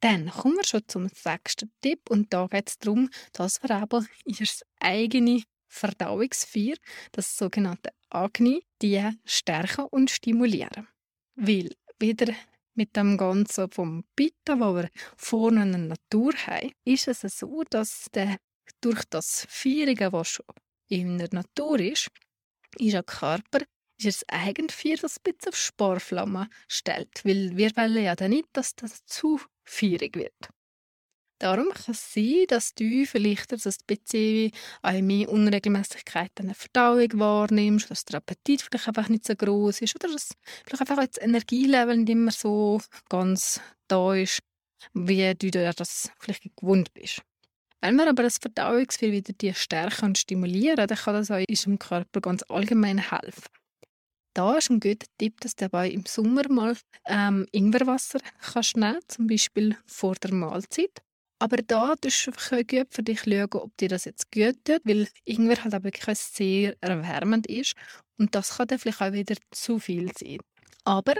Dann 0.00 0.30
kommen 0.30 0.56
wir 0.56 0.64
schon 0.64 0.86
zum 0.86 1.08
sechsten 1.08 1.72
Tipp 1.80 2.08
und 2.08 2.32
da 2.32 2.46
geht 2.46 2.68
es 2.68 2.78
darum, 2.78 3.10
dass 3.32 3.62
wir 3.62 3.70
aber 3.72 4.04
ihr 4.24 4.46
eigene 4.80 5.42
Verdauungsfeier, 5.66 6.76
das 7.12 7.36
sogenannte 7.36 7.90
Agni, 8.08 8.64
die 8.80 9.04
stärken 9.24 9.86
und 9.90 10.10
stimulieren. 10.10 10.88
Weil 11.34 11.74
wieder 11.98 12.32
mit 12.74 12.96
dem 12.96 13.16
Ganzen 13.16 13.70
vom 13.70 14.04
Bitten, 14.14 14.60
wo 14.60 14.76
wir 14.76 14.88
vorne 15.16 15.62
in 15.62 15.72
der 15.72 15.80
Natur 15.80 16.32
haben, 16.46 16.72
ist 16.84 17.08
es 17.08 17.20
so, 17.38 17.64
dass 17.68 18.06
der, 18.14 18.38
durch 18.80 19.04
das 19.10 19.46
Feierige, 19.48 20.12
was 20.12 20.28
schon 20.28 20.46
in 20.88 21.18
der 21.18 21.28
Natur 21.32 21.80
ist, 21.80 22.08
ist 22.78 22.94
der 22.94 23.02
Körper 23.02 23.60
ist 24.00 24.22
das 24.22 24.28
Eigenfeuer, 24.28 24.96
das 24.96 25.18
ein 25.18 25.32
bisschen 25.32 25.52
auf 25.52 25.56
Sparflamme 25.56 26.48
stellt. 26.68 27.24
Weil 27.24 27.56
wir 27.56 27.76
wollen 27.76 28.04
ja 28.04 28.14
dann 28.14 28.30
nicht, 28.30 28.48
dass 28.52 28.76
das 28.76 29.04
zu 29.06 29.40
feurig 29.68 30.16
wird. 30.16 30.48
Darum 31.40 31.68
kann 31.70 31.92
es 31.92 32.12
sein, 32.12 32.46
dass 32.48 32.74
du 32.74 33.06
vielleicht 33.06 33.56
so 33.56 33.70
ein 33.70 33.74
bisschen 33.86 34.50
mehr 35.06 35.28
Unregelmäßigkeiten 35.28 36.46
in 36.46 36.46
der 36.48 36.56
Verdauung 36.56 37.08
wahrnimmst, 37.20 37.88
dass 37.90 38.04
der 38.04 38.16
Appetit 38.16 38.62
vielleicht 38.62 38.88
einfach 38.88 39.08
nicht 39.08 39.24
so 39.24 39.36
groß 39.36 39.82
ist 39.82 39.94
oder 39.94 40.12
dass 40.12 40.32
vielleicht 40.64 40.80
einfach 40.80 41.06
das 41.06 41.22
Energielevel 41.22 41.98
nicht 41.98 42.08
immer 42.08 42.32
so 42.32 42.80
ganz 43.08 43.60
da 43.86 44.14
ist, 44.14 44.40
wie 44.94 45.32
du 45.34 45.50
das 45.50 46.10
vielleicht 46.18 46.42
gewohnt 46.56 46.92
bist. 46.92 47.22
Wenn 47.80 47.94
wir 47.94 48.08
aber 48.08 48.24
das 48.24 48.38
Verdauungsfeuer 48.38 49.12
wieder 49.12 49.54
stärken 49.54 50.06
und 50.06 50.18
stimulieren, 50.18 50.88
dann 50.88 50.98
kann 50.98 51.14
das 51.14 51.30
auch 51.30 51.44
unserem 51.48 51.78
Körper 51.78 52.20
ganz 52.20 52.42
allgemein 52.48 52.98
helfen. 52.98 53.44
Da 54.38 54.56
ist 54.56 54.70
ein 54.70 54.78
guter 54.78 55.08
Tipp, 55.18 55.40
dass 55.40 55.56
du 55.56 55.64
dabei 55.64 55.90
im 55.90 56.04
Sommer 56.06 56.48
mal 56.48 56.76
ähm, 57.06 57.48
Ingwerwasser 57.50 58.20
kannst 58.40 58.76
nehmen, 58.76 59.00
zum 59.08 59.26
Beispiel 59.26 59.76
vor 59.84 60.14
der 60.14 60.32
Mahlzeit 60.32 61.02
Aber 61.40 61.56
da 61.56 61.96
tust 61.96 62.28
du 62.28 62.30
gut 62.64 62.86
für 62.94 63.02
dich 63.02 63.22
schauen, 63.22 63.48
ob 63.54 63.76
dir 63.78 63.88
das 63.88 64.04
jetzt 64.04 64.30
gut 64.30 64.64
tut, 64.64 64.80
weil 64.84 65.08
Ingwer 65.24 65.64
halt 65.64 65.82
wirklich 65.82 66.18
sehr 66.20 66.76
erwärmend 66.80 67.48
ist 67.48 67.74
und 68.16 68.32
das 68.36 68.56
kann 68.58 68.68
dann 68.68 68.78
vielleicht 68.78 69.02
auch 69.02 69.12
wieder 69.12 69.34
zu 69.50 69.80
viel 69.80 70.12
sein. 70.16 70.38
Aber 70.84 71.14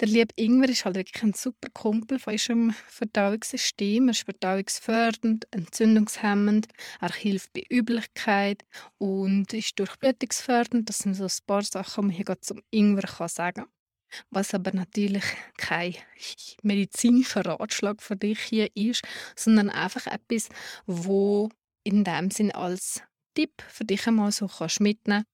der 0.00 0.08
liebe 0.08 0.32
Ingwer 0.36 0.70
ist 0.70 0.84
halt 0.86 0.96
wirklich 0.96 1.22
ein 1.22 1.34
super 1.34 1.68
Kumpel 1.74 2.18
von 2.18 2.32
unserem 2.32 2.72
Verdauungssystem. 2.88 4.08
Er 4.08 4.12
ist 4.12 4.22
verdauungsfördernd, 4.22 5.46
entzündungshemmend, 5.50 6.68
er 7.00 7.12
hilft 7.12 7.52
bei 7.52 7.64
Übelkeit 7.68 8.64
und 8.98 9.52
ist 9.52 9.78
durchblutungsfördernd. 9.78 10.88
Das 10.88 10.98
sind 10.98 11.14
so 11.14 11.24
ein 11.24 11.46
paar 11.46 11.62
Sachen, 11.62 12.08
die 12.10 12.16
man 12.16 12.26
hier 12.26 12.40
zum 12.40 12.62
Ingwer 12.70 13.02
kann 13.02 13.28
sagen 13.28 13.64
kann. 13.64 13.72
Was 14.30 14.54
aber 14.54 14.72
natürlich 14.72 15.24
kein 15.56 15.94
medizinischer 16.62 17.44
Ratschlag 17.44 18.02
für 18.02 18.16
dich 18.16 18.40
hier 18.40 18.74
ist, 18.74 19.02
sondern 19.36 19.70
einfach 19.70 20.06
etwas, 20.06 20.48
wo 20.86 21.50
in 21.84 22.04
dem 22.04 22.30
Sinn 22.30 22.50
als 22.50 23.02
Tipp 23.34 23.62
für 23.68 23.84
dich 23.84 24.06
einmal 24.08 24.32
so 24.32 24.48
kannst 24.48 24.80
mitnehmen 24.80 25.24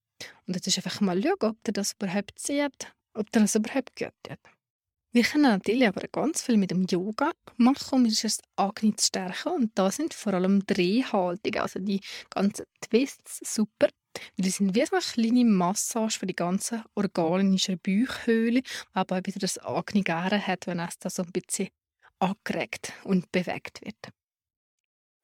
und 0.46 0.55
jetzt 0.55 0.66
ist 0.66 0.76
einfach 0.79 1.00
mal 1.00 1.22
schauen, 1.22 1.50
ob 1.50 1.64
dir 1.64 1.72
das 1.72 1.92
überhaupt 1.92 2.38
zieht, 2.38 2.92
ob 3.14 3.31
dir 3.33 3.40
das 3.40 3.55
überhaupt 3.55 3.96
gut 3.96 4.12
tut. 4.22 4.56
Wir 5.16 5.22
können 5.22 5.44
natürlich 5.44 5.88
aber 5.88 6.07
ganz 6.09 6.42
viel 6.42 6.59
mit 6.59 6.72
dem 6.72 6.85
Yoga 6.85 7.33
machen, 7.57 8.05
um 8.05 8.05
das 8.05 8.38
Agni 8.55 8.94
zu 8.96 9.07
stärken. 9.07 9.48
Und 9.48 9.70
da 9.74 9.90
sind 9.90 10.12
vor 10.12 10.35
allem 10.35 10.66
Drehhaltungen, 10.66 11.59
also 11.59 11.79
die 11.79 12.02
ganzen 12.29 12.66
Twists, 12.83 13.40
super. 13.42 13.88
Die 14.37 14.50
sind 14.50 14.74
wie 14.74 14.83
eine 14.83 15.00
kleine 15.00 15.46
Massage 15.46 16.18
für 16.18 16.26
die 16.26 16.37
ganzen 16.37 16.83
Organe 16.94 17.40
in 17.44 17.52
unserer 17.52 17.79
Bauchhöhle, 17.79 18.61
aber 18.92 19.24
wieder 19.24 19.38
das 19.38 19.57
Agni 19.57 20.02
gerne 20.02 20.46
hat, 20.46 20.66
wenn 20.66 20.81
es 20.81 20.98
da 20.98 21.09
so 21.09 21.22
ein 21.22 21.33
bisschen 21.33 21.70
angeregt 22.18 22.92
und 23.05 23.33
bewegt 23.33 23.81
wird. 23.87 24.12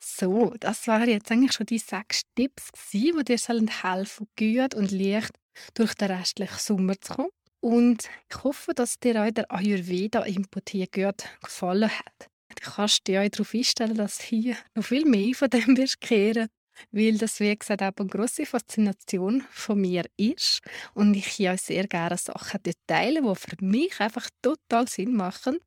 So, 0.03 0.55
das 0.59 0.87
waren 0.87 1.11
jetzt 1.11 1.31
eigentlich 1.31 1.53
schon 1.53 1.67
die 1.67 1.79
sechs 1.79 2.23
Tipps, 2.35 2.71
die 2.95 3.13
dir 3.13 3.37
helfen 3.37 4.27
sollen, 4.39 4.57
gut 4.57 4.75
und 4.75 4.91
leicht 4.91 5.39
durch 5.75 5.93
den 5.97 6.13
restlichen 6.13 6.59
Sommer 6.59 6.99
zu 6.99 7.13
kommen. 7.13 7.42
Und 7.63 8.09
ich 8.29 8.43
hoffe, 8.43 8.75
dass 8.75 8.99
dir 8.99 9.23
auch 9.23 9.31
der 9.31 9.49
Ayurveda-Input 9.49 10.71
hier 10.71 10.89
gut 10.89 11.25
gefallen 11.41 11.91
hat. 11.91 12.29
Du 12.49 12.71
kannst 12.71 13.07
dich 13.07 13.17
auch 13.17 13.29
darauf 13.29 13.55
einstellen, 13.55 13.95
dass 13.95 14.21
hier 14.21 14.57
noch 14.75 14.85
viel 14.85 15.05
mehr 15.05 15.33
von 15.35 15.49
dem 15.49 15.77
wirst 15.77 16.01
kehren, 16.01 16.49
weil 16.91 17.17
das, 17.19 17.39
wie 17.39 17.57
gesagt, 17.57 17.83
auch 17.83 17.93
eine 17.97 18.09
grosse 18.09 18.47
Faszination 18.47 19.45
von 19.51 19.81
mir 19.81 20.05
ist 20.17 20.61
und 20.95 21.15
ich 21.15 21.29
hier 21.29 21.55
auch 21.55 21.59
sehr 21.59 21.87
gerne 21.87 22.19
Sachen 22.19 22.61
teile, 22.89 23.23
die 23.23 23.35
für 23.37 23.57
mich 23.65 24.01
einfach 24.01 24.29
total 24.43 24.89
Sinn 24.89 25.15
machen 25.15 25.59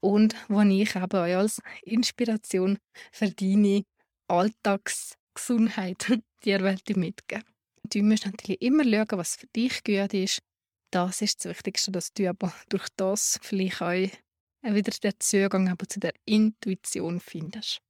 und 0.00 0.34
wo 0.48 0.60
ich 0.60 0.94
eben 0.94 1.02
auch 1.02 1.14
als 1.14 1.62
Inspiration 1.82 2.76
für 3.10 3.30
deine 3.30 3.84
Alltagsgesundheit 4.28 6.12
dir 6.44 6.60
mitgeben 6.94 7.44
Du 7.84 8.02
musst 8.02 8.26
natürlich 8.26 8.60
immer 8.60 8.84
schauen, 8.84 9.18
was 9.18 9.36
für 9.36 9.46
dich 9.46 9.82
gut 9.82 10.12
ist 10.12 10.42
das 10.90 11.22
ist 11.22 11.44
das 11.44 11.56
Wichtigste, 11.56 11.92
dass 11.92 12.12
du 12.12 12.28
aber 12.28 12.52
durch 12.68 12.86
das 12.96 13.38
vielleicht 13.42 13.82
auch 13.82 14.74
wieder 14.74 14.92
den 15.02 15.12
Zugang 15.18 15.74
zu 15.88 16.00
der 16.00 16.12
Intuition 16.24 17.20
findest. 17.20 17.80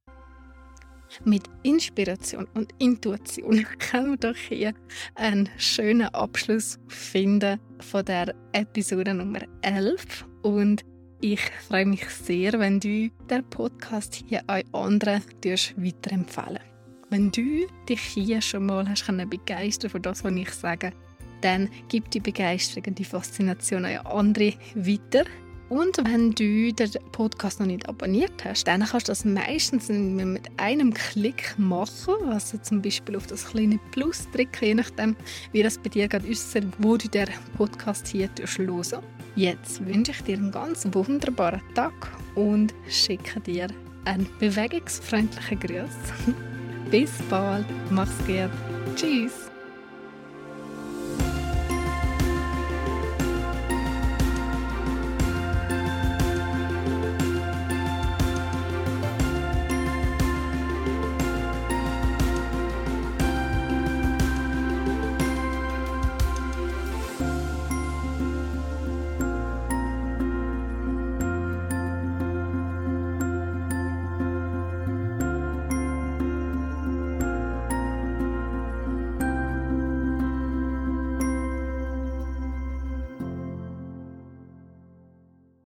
Mit 1.24 1.44
Inspiration 1.62 2.46
und 2.54 2.72
Intuition 2.78 3.64
können 3.78 4.10
wir 4.10 4.32
doch 4.32 4.36
hier 4.36 4.74
einen 5.14 5.48
schönen 5.56 6.08
Abschluss 6.08 6.78
finden 6.88 7.58
von 7.80 8.04
der 8.04 8.34
Episode 8.52 9.14
Nummer 9.14 9.40
11 9.62 10.26
und 10.42 10.84
ich 11.20 11.40
freue 11.66 11.86
mich 11.86 12.08
sehr, 12.10 12.52
wenn 12.60 12.78
du 12.78 13.10
den 13.28 13.50
Podcast 13.50 14.22
hier 14.28 14.42
an 14.48 14.62
anderen 14.72 15.22
weiterempfehlen 15.76 16.60
Wenn 17.10 17.32
du 17.32 17.66
dich 17.88 18.00
hier 18.00 18.40
schon 18.40 18.66
mal 18.66 18.88
hast 18.88 19.06
begeistern 19.30 19.90
von 19.90 20.02
das, 20.02 20.22
was 20.22 20.32
ich 20.32 20.50
sage, 20.50 20.92
dann 21.40 21.68
gib 21.88 22.10
die 22.10 22.20
Begeisterung 22.20 22.84
und 22.88 22.98
die 22.98 23.04
Faszination 23.04 23.84
an 23.84 23.98
andere 24.06 24.54
weiter. 24.74 25.24
Und 25.68 25.98
wenn 25.98 26.30
du 26.30 26.72
den 26.72 26.90
Podcast 27.12 27.60
noch 27.60 27.66
nicht 27.66 27.86
abonniert 27.88 28.42
hast, 28.42 28.66
dann 28.66 28.82
kannst 28.84 29.08
du 29.08 29.10
das 29.10 29.24
meistens 29.26 29.88
mit 29.90 30.48
einem 30.56 30.94
Klick 30.94 31.54
machen, 31.58 32.14
also 32.30 32.56
zum 32.58 32.80
Beispiel 32.80 33.16
auf 33.16 33.26
das 33.26 33.46
kleine 33.46 33.78
Plus 33.90 34.26
drücken, 34.30 34.64
je 34.64 34.74
nachdem, 34.74 35.14
wie 35.52 35.62
das 35.62 35.76
bei 35.76 35.90
dir 35.90 36.08
gerade 36.08 36.26
äußert, 36.26 36.64
wo 36.78 36.96
du 36.96 37.08
den 37.08 37.28
Podcast 37.58 38.08
hier 38.08 38.30
hören 38.56 39.02
Jetzt 39.36 39.84
wünsche 39.86 40.12
ich 40.12 40.22
dir 40.22 40.38
einen 40.38 40.50
ganz 40.50 40.88
wunderbaren 40.90 41.60
Tag 41.74 41.92
und 42.34 42.74
schicke 42.88 43.38
dir 43.40 43.68
einen 44.06 44.26
bewegungsfreundlichen 44.40 45.60
Gruß. 45.60 46.34
Bis 46.90 47.12
bald, 47.28 47.66
mach's 47.90 48.18
gut, 48.26 48.50
tschüss. 48.96 49.50